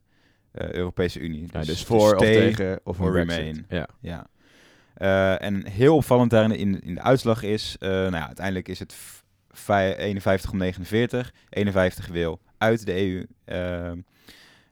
[0.53, 1.48] Europese Unie.
[1.53, 3.37] Ja, dus to voor of tegen of een or Brexit.
[3.38, 3.66] remain.
[3.68, 3.88] Ja.
[4.00, 5.37] ja.
[5.38, 8.94] En heel opvallend daarin in, in de uitslag is, nou ja, uiteindelijk is het
[9.68, 11.32] 51 om 49.
[11.48, 13.92] 51 wil uit de EU, eh,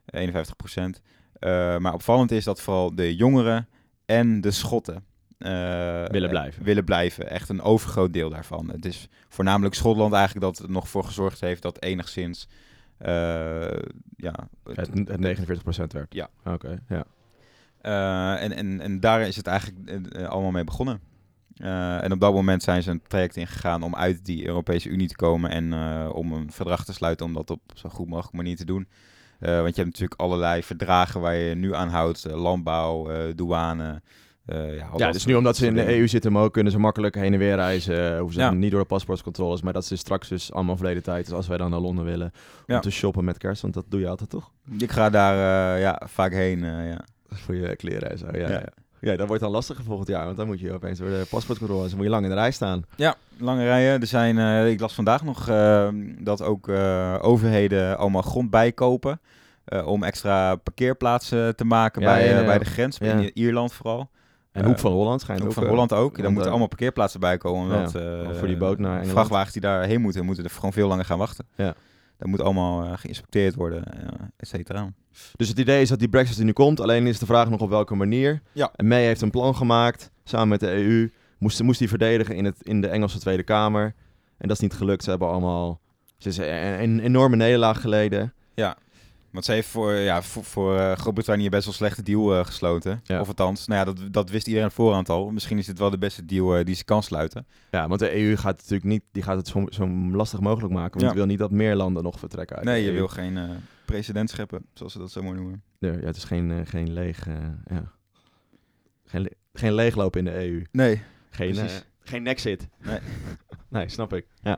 [0.05, 1.01] 51 procent.
[1.39, 3.67] Eh, maar opvallend is dat vooral de jongeren
[4.05, 5.05] en de Schotten
[5.37, 6.63] eh, Willen blijven.
[6.63, 7.29] willen blijven.
[7.29, 8.69] Echt een overgroot deel daarvan.
[8.69, 12.47] Het is voornamelijk Schotland eigenlijk dat er nog voor gezorgd heeft dat enigszins...
[12.97, 13.11] eh,
[14.15, 16.13] ja, Het, het 49% werd.
[16.13, 16.29] Ja.
[16.45, 17.05] Oké, ja.
[17.81, 20.99] Eh, en, en, en daar is het eigenlijk eh, eh, allemaal mee begonnen.
[21.57, 25.07] Eh, en op dat moment zijn ze een traject ingegaan om uit die Europese Unie
[25.07, 28.35] te komen en eh, om een verdrag te sluiten om dat op zo goed mogelijk
[28.35, 28.87] manier te doen.
[29.39, 32.25] Eh, want je hebt natuurlijk allerlei verdragen waar je nu aan houdt.
[32.31, 34.01] landbouw, douane.
[34.45, 35.95] ja, Ja, dus nu omdat ze in de.
[35.97, 38.17] EU zitten, mogen, kunnen ze makkelijk heen en weer reizen.
[38.17, 38.51] Hoeven ze Ja.
[38.51, 39.61] niet door de paspoortcontroles.
[39.61, 41.25] Maar dat is straks dus allemaal verleden tijd.
[41.25, 42.31] Dus als wij dan naar Londen willen
[42.67, 42.79] om Ja.
[42.79, 43.61] te shoppen met kerst.
[43.61, 44.51] Want dat doe je altijd toch?
[44.77, 46.59] Ik ga daar ja, vaak heen.
[46.65, 47.05] ja.
[47.29, 48.25] Voor je kleren en zo.
[48.31, 48.63] Ja, ja.
[49.11, 49.15] Ja.
[49.15, 50.25] dat wordt dan lastiger volgend jaar.
[50.25, 51.87] Want dan moet je opeens door de paspoortcontroles.
[51.87, 52.83] Dan moet je lang in de rij staan.
[52.95, 54.01] Ja, lange rijen.
[54.01, 55.87] Er zijn, eh, ik las vandaag nog eh,
[56.19, 59.19] dat ook eh, overheden allemaal grond bijkopen.
[59.65, 64.09] eh, om extra parkeerplaatsen te maken Ja, bij, ja, bij de grens, in Ierland vooral.
[64.51, 65.53] En Hoek van Holland schijnt Ook ook.
[65.53, 66.11] van Holland ook.
[66.13, 67.61] Daar want, moeten allemaal parkeerplaatsen bij komen.
[67.77, 67.91] Omdat
[68.37, 69.11] voor die boot naar Engeland.
[69.11, 71.45] vrachtwagens die daarheen moeten, moeten er gewoon veel langer gaan wachten.
[71.55, 71.73] Ja.
[72.23, 74.07] Dat moet allemaal eh, geïnspecteerd worden, eh,
[74.37, 74.93] et cetera.
[75.35, 76.79] Dus het idee is dat die Brexit er nu komt.
[76.79, 78.41] Alleen is de vraag nog op welke manier.
[78.51, 78.71] Ja.
[78.75, 80.11] En May heeft een plan gemaakt.
[80.23, 81.11] Samen met de EU.
[81.37, 83.93] Moest, moest die verdedigen in, het, in de Engelse Tweede Kamer.
[84.37, 85.03] En dat is niet gelukt.
[85.03, 85.81] Ze hebben allemaal...
[86.17, 88.33] Ze is een, een enorme nederlaag geleden.
[89.33, 93.01] Want ze heeft voor, ja, voor, voor eh, Groot-Brittannië best wel slechte deal eh, gesloten.
[93.03, 93.19] Ja.
[93.19, 95.29] Of althans, nou ja, dat, dat wist iedereen voorhand al.
[95.31, 97.45] Misschien is dit wel de beste deal eh, die ze kan sluiten.
[97.71, 99.03] Ja, want de EU gaat natuurlijk niet...
[99.11, 100.91] Die gaat het zo, zo lastig mogelijk maken.
[100.91, 101.09] Want Ja.
[101.09, 102.95] je wil niet dat meer landen nog vertrekken uit Nee, je EU.
[102.95, 103.39] wil geen
[103.85, 105.63] precedent scheppen, zoals ze dat zo mooi noemen.
[105.79, 107.25] Nee, ja, het is geen, geen leeg...
[107.69, 107.91] ja.
[109.05, 110.63] geen, le- geen leegloop in de EU.
[110.71, 111.55] Nee, Geen,
[112.03, 112.67] geen nexit.
[112.81, 112.99] Nee.
[113.69, 114.25] nee, snap ik.
[114.41, 114.57] Ja.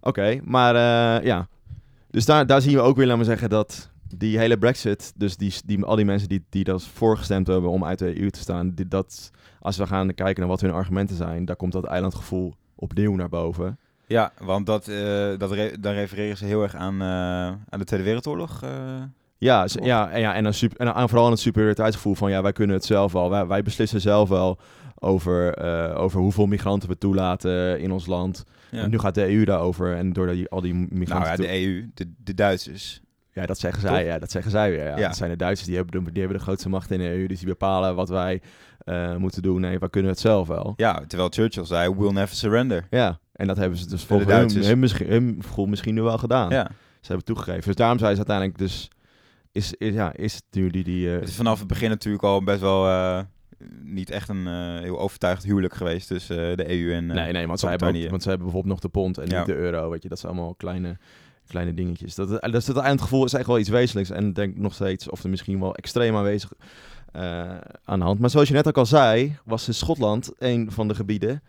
[0.00, 0.74] Oké, maar
[1.24, 1.48] ja.
[2.10, 5.36] Dus daar, daar zien we ook weer, laten we zeggen, dat die hele Brexit, dus
[5.36, 8.38] die, die, al die mensen die, die dat voorgestemd hebben om uit de EU te
[8.38, 11.84] staan, die, dat, als we gaan kijken naar wat hun argumenten zijn, daar komt dat
[11.84, 13.78] eilandgevoel opnieuw naar boven.
[14.06, 17.06] Ja, want dat, eh, dat re- daar refereren ze heel erg aan, eh,
[17.68, 18.62] aan de Tweede Wereldoorlog.
[18.62, 18.70] eh.
[19.38, 22.76] Ja, ja, en, ja en, super, en vooral aan het superioriteitsgevoel van ja, wij kunnen
[22.76, 23.30] het zelf wel.
[23.30, 24.58] Wij, wij beslissen zelf wel
[24.98, 25.58] over,
[25.96, 28.44] over hoeveel migranten we toelaten in ons land.
[28.70, 28.82] ja.
[28.82, 31.28] En nu gaat de EU daarover en door die, al die migranten...
[31.38, 33.00] nou ja, de EU, de, de Duitsers.
[33.32, 33.98] Ja, dat zeggen zij.
[33.98, 34.12] Toch?
[34.12, 34.84] Ja, dat zeggen zij weer.
[34.84, 34.96] Ja.
[34.98, 35.06] Ja.
[35.06, 37.26] Dat zijn de Duitsers, die hebben, de, die hebben de grootste macht in de EU.
[37.26, 38.40] Dus die bepalen wat wij
[38.78, 39.60] eh, moeten doen.
[39.60, 40.72] Nee, wij kunnen het zelf wel.
[40.76, 42.86] Ja, terwijl Churchill zei, we'll never surrender.
[42.90, 44.66] Ja, en dat hebben ze dus volgens de Duitsers.
[44.66, 46.50] hun, misschien, gevoel misschien nu wel gedaan.
[46.50, 46.70] Ja.
[47.00, 47.62] Ze hebben toegegeven.
[47.62, 48.90] Dus daarom zijn ze uiteindelijk dus...
[49.52, 50.84] Is, is, ja, is het nu die...
[50.84, 53.20] die eh, Het is vanaf het begin natuurlijk al best wel eh,
[53.82, 54.46] niet echt een
[54.82, 57.06] heel overtuigd huwelijk geweest tussen de EU en...
[57.06, 59.38] nee, nee, want ze, hebben ook, want ze hebben bijvoorbeeld nog de pond en Ja.
[59.38, 59.90] niet de euro.
[59.90, 60.98] Weet je, dat zijn allemaal kleine,
[61.52, 62.14] kleine dingetjes.
[62.14, 64.10] Dat, dat is het eindgevoel is echt wel iets wezenlijks.
[64.10, 66.52] En ik denk nog steeds, of er misschien wel extreem aanwezig
[67.12, 67.40] eh,
[67.84, 68.18] aan de hand.
[68.18, 71.42] Maar zoals je net ook al zei, was in Schotland een van de gebieden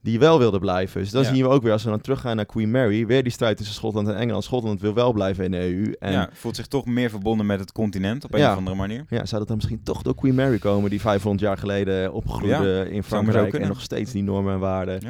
[0.00, 1.00] die wel wilde blijven.
[1.00, 1.28] Dus dan Ja.
[1.34, 3.74] zien we ook weer, als we dan teruggaan naar Queen Mary, weer die strijd tussen
[3.74, 4.44] Schotland en Engeland.
[4.44, 5.92] Schotland wil wel blijven in de EU.
[5.98, 8.50] En ja, voelt zich toch meer verbonden met het continent op een Ja.
[8.52, 9.04] of andere manier.
[9.08, 12.86] Ja, zou dat dan misschien toch door Queen Mary komen, die 500 jaar geleden opgroeide
[12.90, 15.00] in Frankrijk en nog steeds die normen en waarden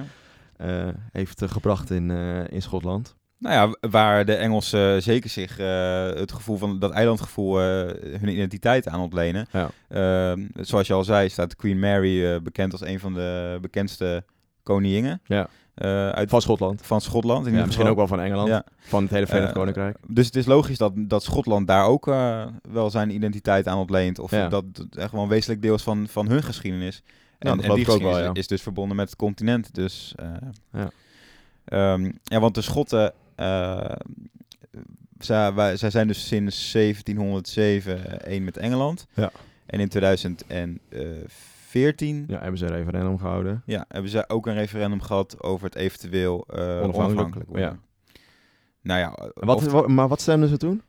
[0.56, 3.16] eh, heeft eh, gebracht in, eh, in Schotland.
[3.42, 7.64] Nou ja, waar de Engelsen zeker zich eh, het gevoel van dat eilandgevoel eh,
[8.20, 9.46] hun identiteit aan ontlenen.
[9.52, 9.70] Ja.
[9.88, 14.24] Ehm, zoals je al zei, staat Queen Mary eh, bekend als een van de bekendste
[14.62, 15.48] koninginnen Ja.
[16.12, 16.80] uit Van Schotland.
[16.86, 17.38] van Schotland.
[17.38, 18.64] In Ja, ieder misschien ook wel van Engeland, Ja.
[18.78, 19.96] van het hele Verenigd Koninkrijk.
[20.06, 22.04] Dus het is logisch dat, dat Schotland daar ook
[22.72, 24.18] wel zijn identiteit aan ontleent.
[24.18, 24.48] Of Ja.
[24.48, 27.02] dat het echt wel een wezenlijk deel is van, van hun geschiedenis.
[27.38, 29.74] En, dat en die wel, geschiedenis is dus verbonden met het continent.
[29.74, 30.14] Dus,
[30.72, 30.90] Ja.
[31.64, 33.12] ehm, ja, want de Schotten,
[35.18, 39.06] zij, wij- zij zijn dus sinds 1707 één met Engeland.
[39.14, 39.30] Ja.
[39.66, 43.62] En in 2014 Ja, hebben ze een referendum gehouden.
[43.66, 47.64] ja, hebben ze ook een referendum gehad over het eventueel eh Onafhankelijk, worden.
[47.64, 47.78] ja.
[48.82, 50.82] Nou ja, Wat, of- maar wat stemden ze toen?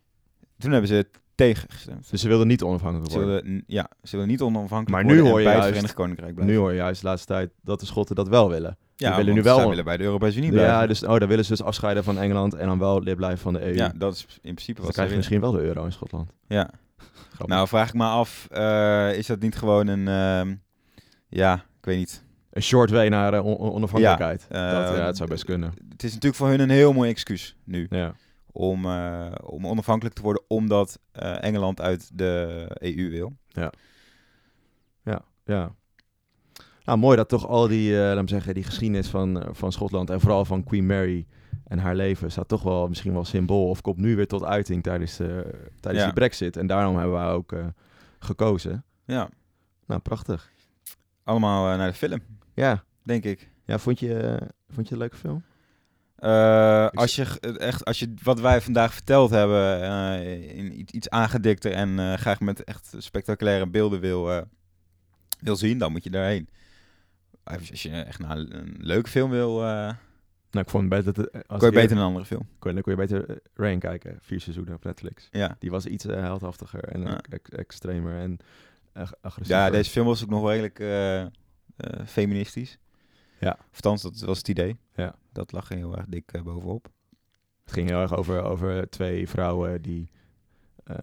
[0.58, 2.10] toen hebben ze tegen gestemd.
[2.12, 3.54] Dus ze wilden niet onafhankelijk Ze worden.
[3.56, 6.34] n- ja, ze willen niet onafhankelijk Maar nu hoor je bij het juist- Verenigd Koninkrijk
[6.34, 6.56] blijven.
[6.56, 8.78] Nu hoor je juist de laatste tijd dat de Schotten dat wel willen.
[8.96, 10.74] ja, willen nu wel zij willen bij de Europese Unie blijven.
[10.74, 13.40] Ja, dus oh, dan willen ze dus afscheiden van Engeland en dan wel lid blijven
[13.40, 13.74] van de EU.
[13.76, 15.92] Ja, dat is in principe dan wat ze krijg je misschien wel de euro in
[15.92, 16.32] Schotland.
[16.48, 16.70] Ja.
[17.46, 20.56] Nou, vraag ik me af, eh, is dat niet gewoon een, ehm,
[21.30, 22.24] ja, ik weet niet.
[22.52, 24.46] Een short way naar eh, on- on- onafhankelijkheid.
[24.50, 25.74] Ja, dat, eh, ja, het zou best kunnen.
[25.90, 28.14] Het is natuurlijk voor hun een heel mooi excuus nu Ja.
[28.54, 33.34] Om, eh, om onafhankelijk te worden, omdat eh, Engeland uit de EU wil.
[33.48, 33.72] Ja.
[36.86, 40.10] Nou, mooi dat toch al die, eh laat me zeggen, die geschiedenis van, van Schotland
[40.10, 41.26] en vooral van Queen Mary
[41.68, 44.84] en haar leven staat toch wel misschien wel symbool of komt nu weer tot uiting
[44.84, 45.28] tijdens, eh,
[45.80, 46.04] tijdens Ja.
[46.04, 46.58] die brexit.
[46.58, 47.56] En daarom hebben we ook
[48.20, 48.84] gekozen.
[49.06, 49.30] Ja,
[49.86, 50.52] Nou, prachtig.
[51.24, 52.20] allemaal naar de film,
[52.54, 53.50] Ja, denk ik.
[53.66, 54.38] ja vond, je,
[54.68, 55.44] vond je het een leuke film?
[56.24, 60.92] Eh, als, je, g- echt, als je wat wij vandaag verteld hebben eh, in iets,
[60.94, 64.42] iets aangedikter en eh, graag met echt spectaculaire beelden wil, eh,
[65.40, 66.50] wil zien, dan moet je daarheen.
[67.44, 69.68] Als je echt naar een, een leuke film wil, eh
[70.52, 71.32] Nou, ik vond beter...
[71.48, 72.48] Als kon je beter een andere film.
[72.60, 75.28] kon, dan kon je beter eh, Rain kijken, vier seizoenen op Netflix.
[75.32, 75.56] Ja.
[75.60, 77.12] Die was iets eh, heldhaftiger en Ja.
[77.14, 78.38] ook ex- extremer en
[78.98, 79.64] uh, agressiever.
[79.64, 81.28] ja, deze film was ook nog wel redelijk eh, eh,
[82.06, 82.78] feministisch.
[83.40, 83.52] Ja.
[83.60, 84.78] Of althans, dat was het idee.
[84.96, 85.16] Ja.
[85.34, 86.88] Dat lag er heel erg dik eh, bovenop.
[87.64, 90.10] Het ging heel erg over, over twee vrouwen die,
[90.84, 90.96] eh,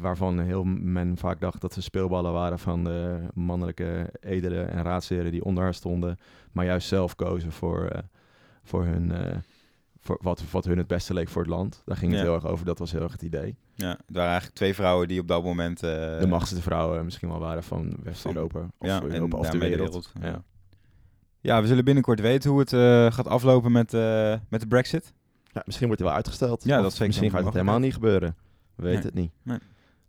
[0.00, 5.30] waarvan heel men vaak dacht dat ze speelballen waren van de mannelijke edelen en raadsheren
[5.32, 6.18] die onder haar stonden,
[6.52, 8.02] maar juist zelf kozen voor, eh,
[8.62, 9.36] voor, hun, eh,
[10.00, 11.82] voor wat, wat hun het beste leek voor het land.
[11.84, 12.26] Daar ging het Ja.
[12.26, 13.56] heel erg over, dat was heel erg het idee.
[13.74, 15.82] Ja, het waren eigenlijk twee vrouwen die op dat moment...
[15.82, 18.68] eh, de machtigste vrouwen misschien wel waren van West-Europa.
[18.78, 20.12] Of ja, Europa of de wereld.
[20.20, 20.42] Ja.
[21.44, 21.60] Ja.
[21.60, 25.12] We zullen binnenkort weten hoe het eh, gaat aflopen met, eh, met de brexit.
[25.52, 26.64] Ja, misschien wordt hij wel uitgesteld.
[26.64, 28.36] Ja, dat is zeker Misschien gaat het helemaal niet gebeuren.
[28.74, 29.04] We weten Nee.
[29.04, 29.30] het niet.
[29.42, 29.58] Nee.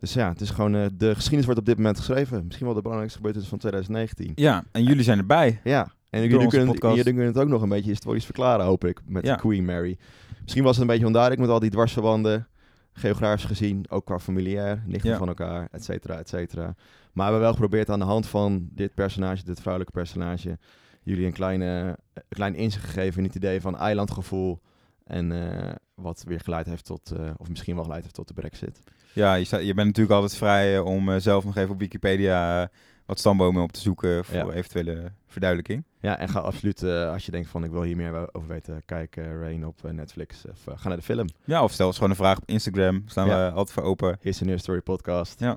[0.00, 2.44] Dus ja, het is gewoon, eh, de geschiedenis wordt op dit moment geschreven.
[2.44, 4.32] Misschien wel de belangrijkste gebeurtenis van 2019.
[4.34, 5.60] Ja, en jullie zijn erbij.
[5.64, 6.96] Ja, en jullie kunnen, podcast.
[6.96, 9.34] jullie kunnen het ook nog een beetje historisch verklaren, hoop ik, met Ja.
[9.34, 9.98] Queen Mary.
[10.42, 12.46] Misschien was het een beetje onduidelijk met al die dwarsverbanden,
[12.92, 15.16] geografisch gezien, ook qua familiair, nichten Ja.
[15.16, 16.64] van elkaar, et cetera, et cetera.
[16.64, 16.74] Maar
[17.12, 20.58] we hebben wel geprobeerd aan de hand van dit personage, dit vrouwelijke personage,
[21.06, 24.60] jullie een kleine, een klein inzicht gegeven in het idee van eilandgevoel
[25.04, 28.34] en eh, wat weer geleid heeft tot, eh, of misschien wel geleid heeft tot de
[28.34, 28.80] brexit.
[29.12, 32.70] Ja, je, sta- je bent natuurlijk altijd vrij eh, om zelf nog even op Wikipedia
[33.06, 34.50] wat stambomen op te zoeken voor Ja.
[34.50, 35.84] eventuele verduidelijking.
[36.00, 39.16] Ja, en ga absoluut, als je denkt van ik wil hier meer over weten, kijk
[39.16, 41.26] Rain op Netflix of ga naar de film.
[41.44, 43.02] Ja, of stel eens gewoon een vraag op Instagram.
[43.06, 43.36] Staan Ja.
[43.46, 44.08] we altijd voor open.
[44.20, 45.40] Hier is een Story podcast.
[45.40, 45.56] Ja.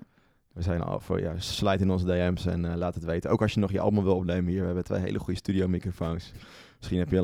[0.53, 3.29] We zijn al voor, ja, slijt in onze DM's en eh, laat het weten.
[3.29, 4.59] Ook als je nog je album wil opnemen hier.
[4.59, 6.31] We hebben twee hele goede studio microfoons.
[6.77, 7.17] Misschien heb je,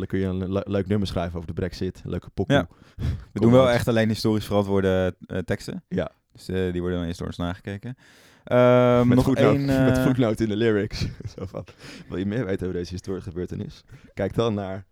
[0.00, 2.00] eh, kun je een le- leuk nummer schrijven over de brexit.
[2.04, 2.54] Een leuke pokoe.
[2.54, 2.66] Ja.
[3.32, 5.84] We doen wel echt alleen historisch verantwoorde eh, teksten.
[5.88, 6.10] Ja.
[6.32, 7.96] Dus die worden dan historisch nagekeken.
[8.44, 11.00] Ehm, met, nog voetnoot, eh, met voetnoot in de lyrics.
[11.36, 11.64] Zo van,
[12.08, 13.84] wil je meer weten over deze historische gebeurtenis?
[14.14, 14.84] Kijk dan naar...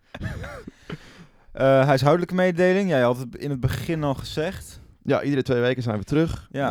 [1.52, 2.88] huishoudelijke mededeling.
[2.88, 4.79] Jij had het in het begin al gezegd.
[5.04, 6.48] Ja, iedere twee weken zijn we terug.
[6.50, 6.70] Ja.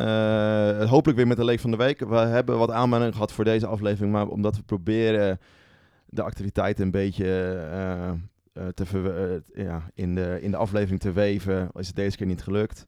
[0.80, 1.99] Eh, hopelijk weer met de leek van de week.
[1.99, 5.39] We hebben wat aanmeldingen gehad voor deze aflevering, maar omdat we proberen
[6.05, 7.25] de activiteiten een beetje
[7.71, 12.27] eh, eh, te ja, in, de, in de aflevering te weven, is het deze keer
[12.27, 12.86] niet gelukt.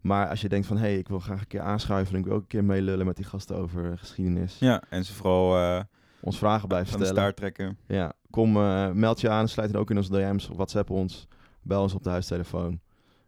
[0.00, 2.26] Maar als je denkt van, hé, hey, ik wil graag een keer aanschuiven en ik
[2.26, 4.58] wil ook een keer meelullen met die gasten over geschiedenis.
[4.58, 5.84] Ja, en ze vooral
[6.20, 7.22] Ons vragen blijven van de stellen.
[7.22, 7.78] staart trekken.
[7.86, 8.52] Ja, kom,
[8.98, 11.28] meld je aan, sluit er ook in onze DM's of WhatsApp ons.
[11.62, 12.80] Bel ons op de huistelefoon.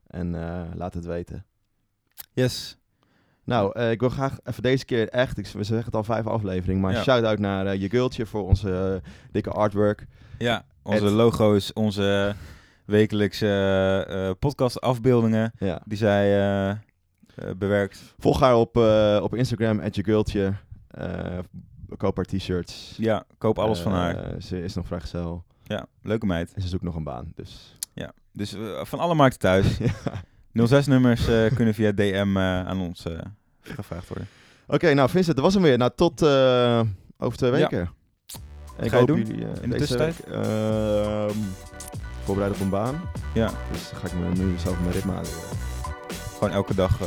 [0.06, 0.30] En
[0.74, 1.44] laat het weten.
[2.32, 2.76] Yes.
[3.44, 6.26] Nou, eh, ik wil graag even deze keer echt, ik, we zeggen het al vijf
[6.26, 7.02] afleveringen, maar Ja.
[7.02, 10.06] shout-out naar eh, je girltje voor onze eh, dikke artwork.
[10.38, 12.34] Ja, onze logo's, onze
[12.84, 15.80] wekelijkse podcast afbeeldingen Ja.
[15.84, 16.78] die zij
[17.56, 18.14] bewerkt.
[18.18, 18.76] Volg haar op,
[19.22, 20.54] op Instagram, at je girltje.
[21.96, 22.94] Koop haar t-shirts.
[22.96, 24.34] Ja, koop alles van haar.
[24.42, 26.52] Ze is nog vrijgezel Ja, leuke meid.
[26.54, 27.32] en ze zoekt nog een baan.
[27.34, 29.78] Dus Ja, dus van alle markten thuis.
[29.78, 29.92] ja.
[30.54, 33.18] 06-nummers eh, kunnen via DM eh, aan ons eh,
[33.60, 34.28] gevraagd worden.
[34.66, 35.78] Oké, nou Vincent, dat was hem weer.
[35.78, 36.22] Nou, tot
[37.18, 37.56] over twee Ja.
[37.58, 37.90] weken.
[38.76, 40.16] En Ga je doen jullie, in de tussentijd?
[40.26, 41.34] week, ehm,
[42.24, 43.00] voorbereid op een baan.
[43.34, 45.24] Ja, Dus dan ga ik me nu zelf mijn ritme aan.
[46.32, 46.98] gewoon elke dag.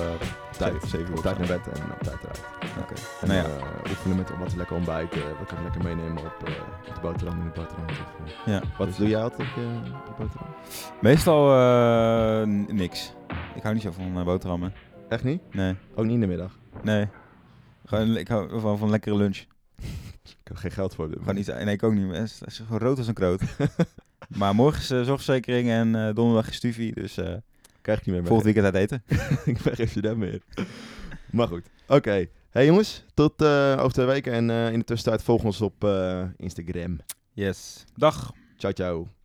[0.53, 2.41] Eh, Tijd, zeven- zeven uur op tijd naar bed en op tijd eruit.
[2.81, 2.93] Oké.
[3.21, 6.47] En Nou ja, eh, oefenen met wat lekker ontbijten, wat kan ik lekker meenemen op,
[6.47, 6.53] eh,
[6.89, 7.85] op de boterham in de boterham.
[8.45, 8.61] ja.
[8.77, 10.47] Wat Dus doe jij altijd op je boterham?
[11.01, 13.13] Meestal eh, niks.
[13.55, 14.73] Ik hou niet zo van eh, boterhammen.
[15.09, 15.41] Echt niet?
[15.51, 16.57] Nee, Ook niet in de middag?
[16.81, 17.07] nee.
[17.85, 19.37] Gewoon, ik hou van, van lekkere lunch.
[20.43, 21.09] Ik heb geen geld voor.
[21.11, 22.11] Gewoon iets, nee, ik ook niet.
[22.11, 23.41] Het is, het is gewoon rood als een kroot.
[24.39, 26.93] maar morgen is eh, zorgverzekering en eh, donderdag is stufie.
[26.93, 27.33] Dus eh
[27.84, 28.25] Krijg ik niet meer.
[28.25, 29.03] volgend weekend uit eten.
[29.45, 30.41] ik ben geen student meer.
[31.31, 31.65] maar goed.
[31.88, 32.25] Oké.
[32.49, 34.34] Hey jongens, tot eh, over twee weken.
[34.34, 36.99] En eh, in de tussentijd volg ons op eh, Instagram.
[37.34, 37.84] Yes.
[37.95, 38.31] Dag.
[38.57, 39.22] Ciao, ciao.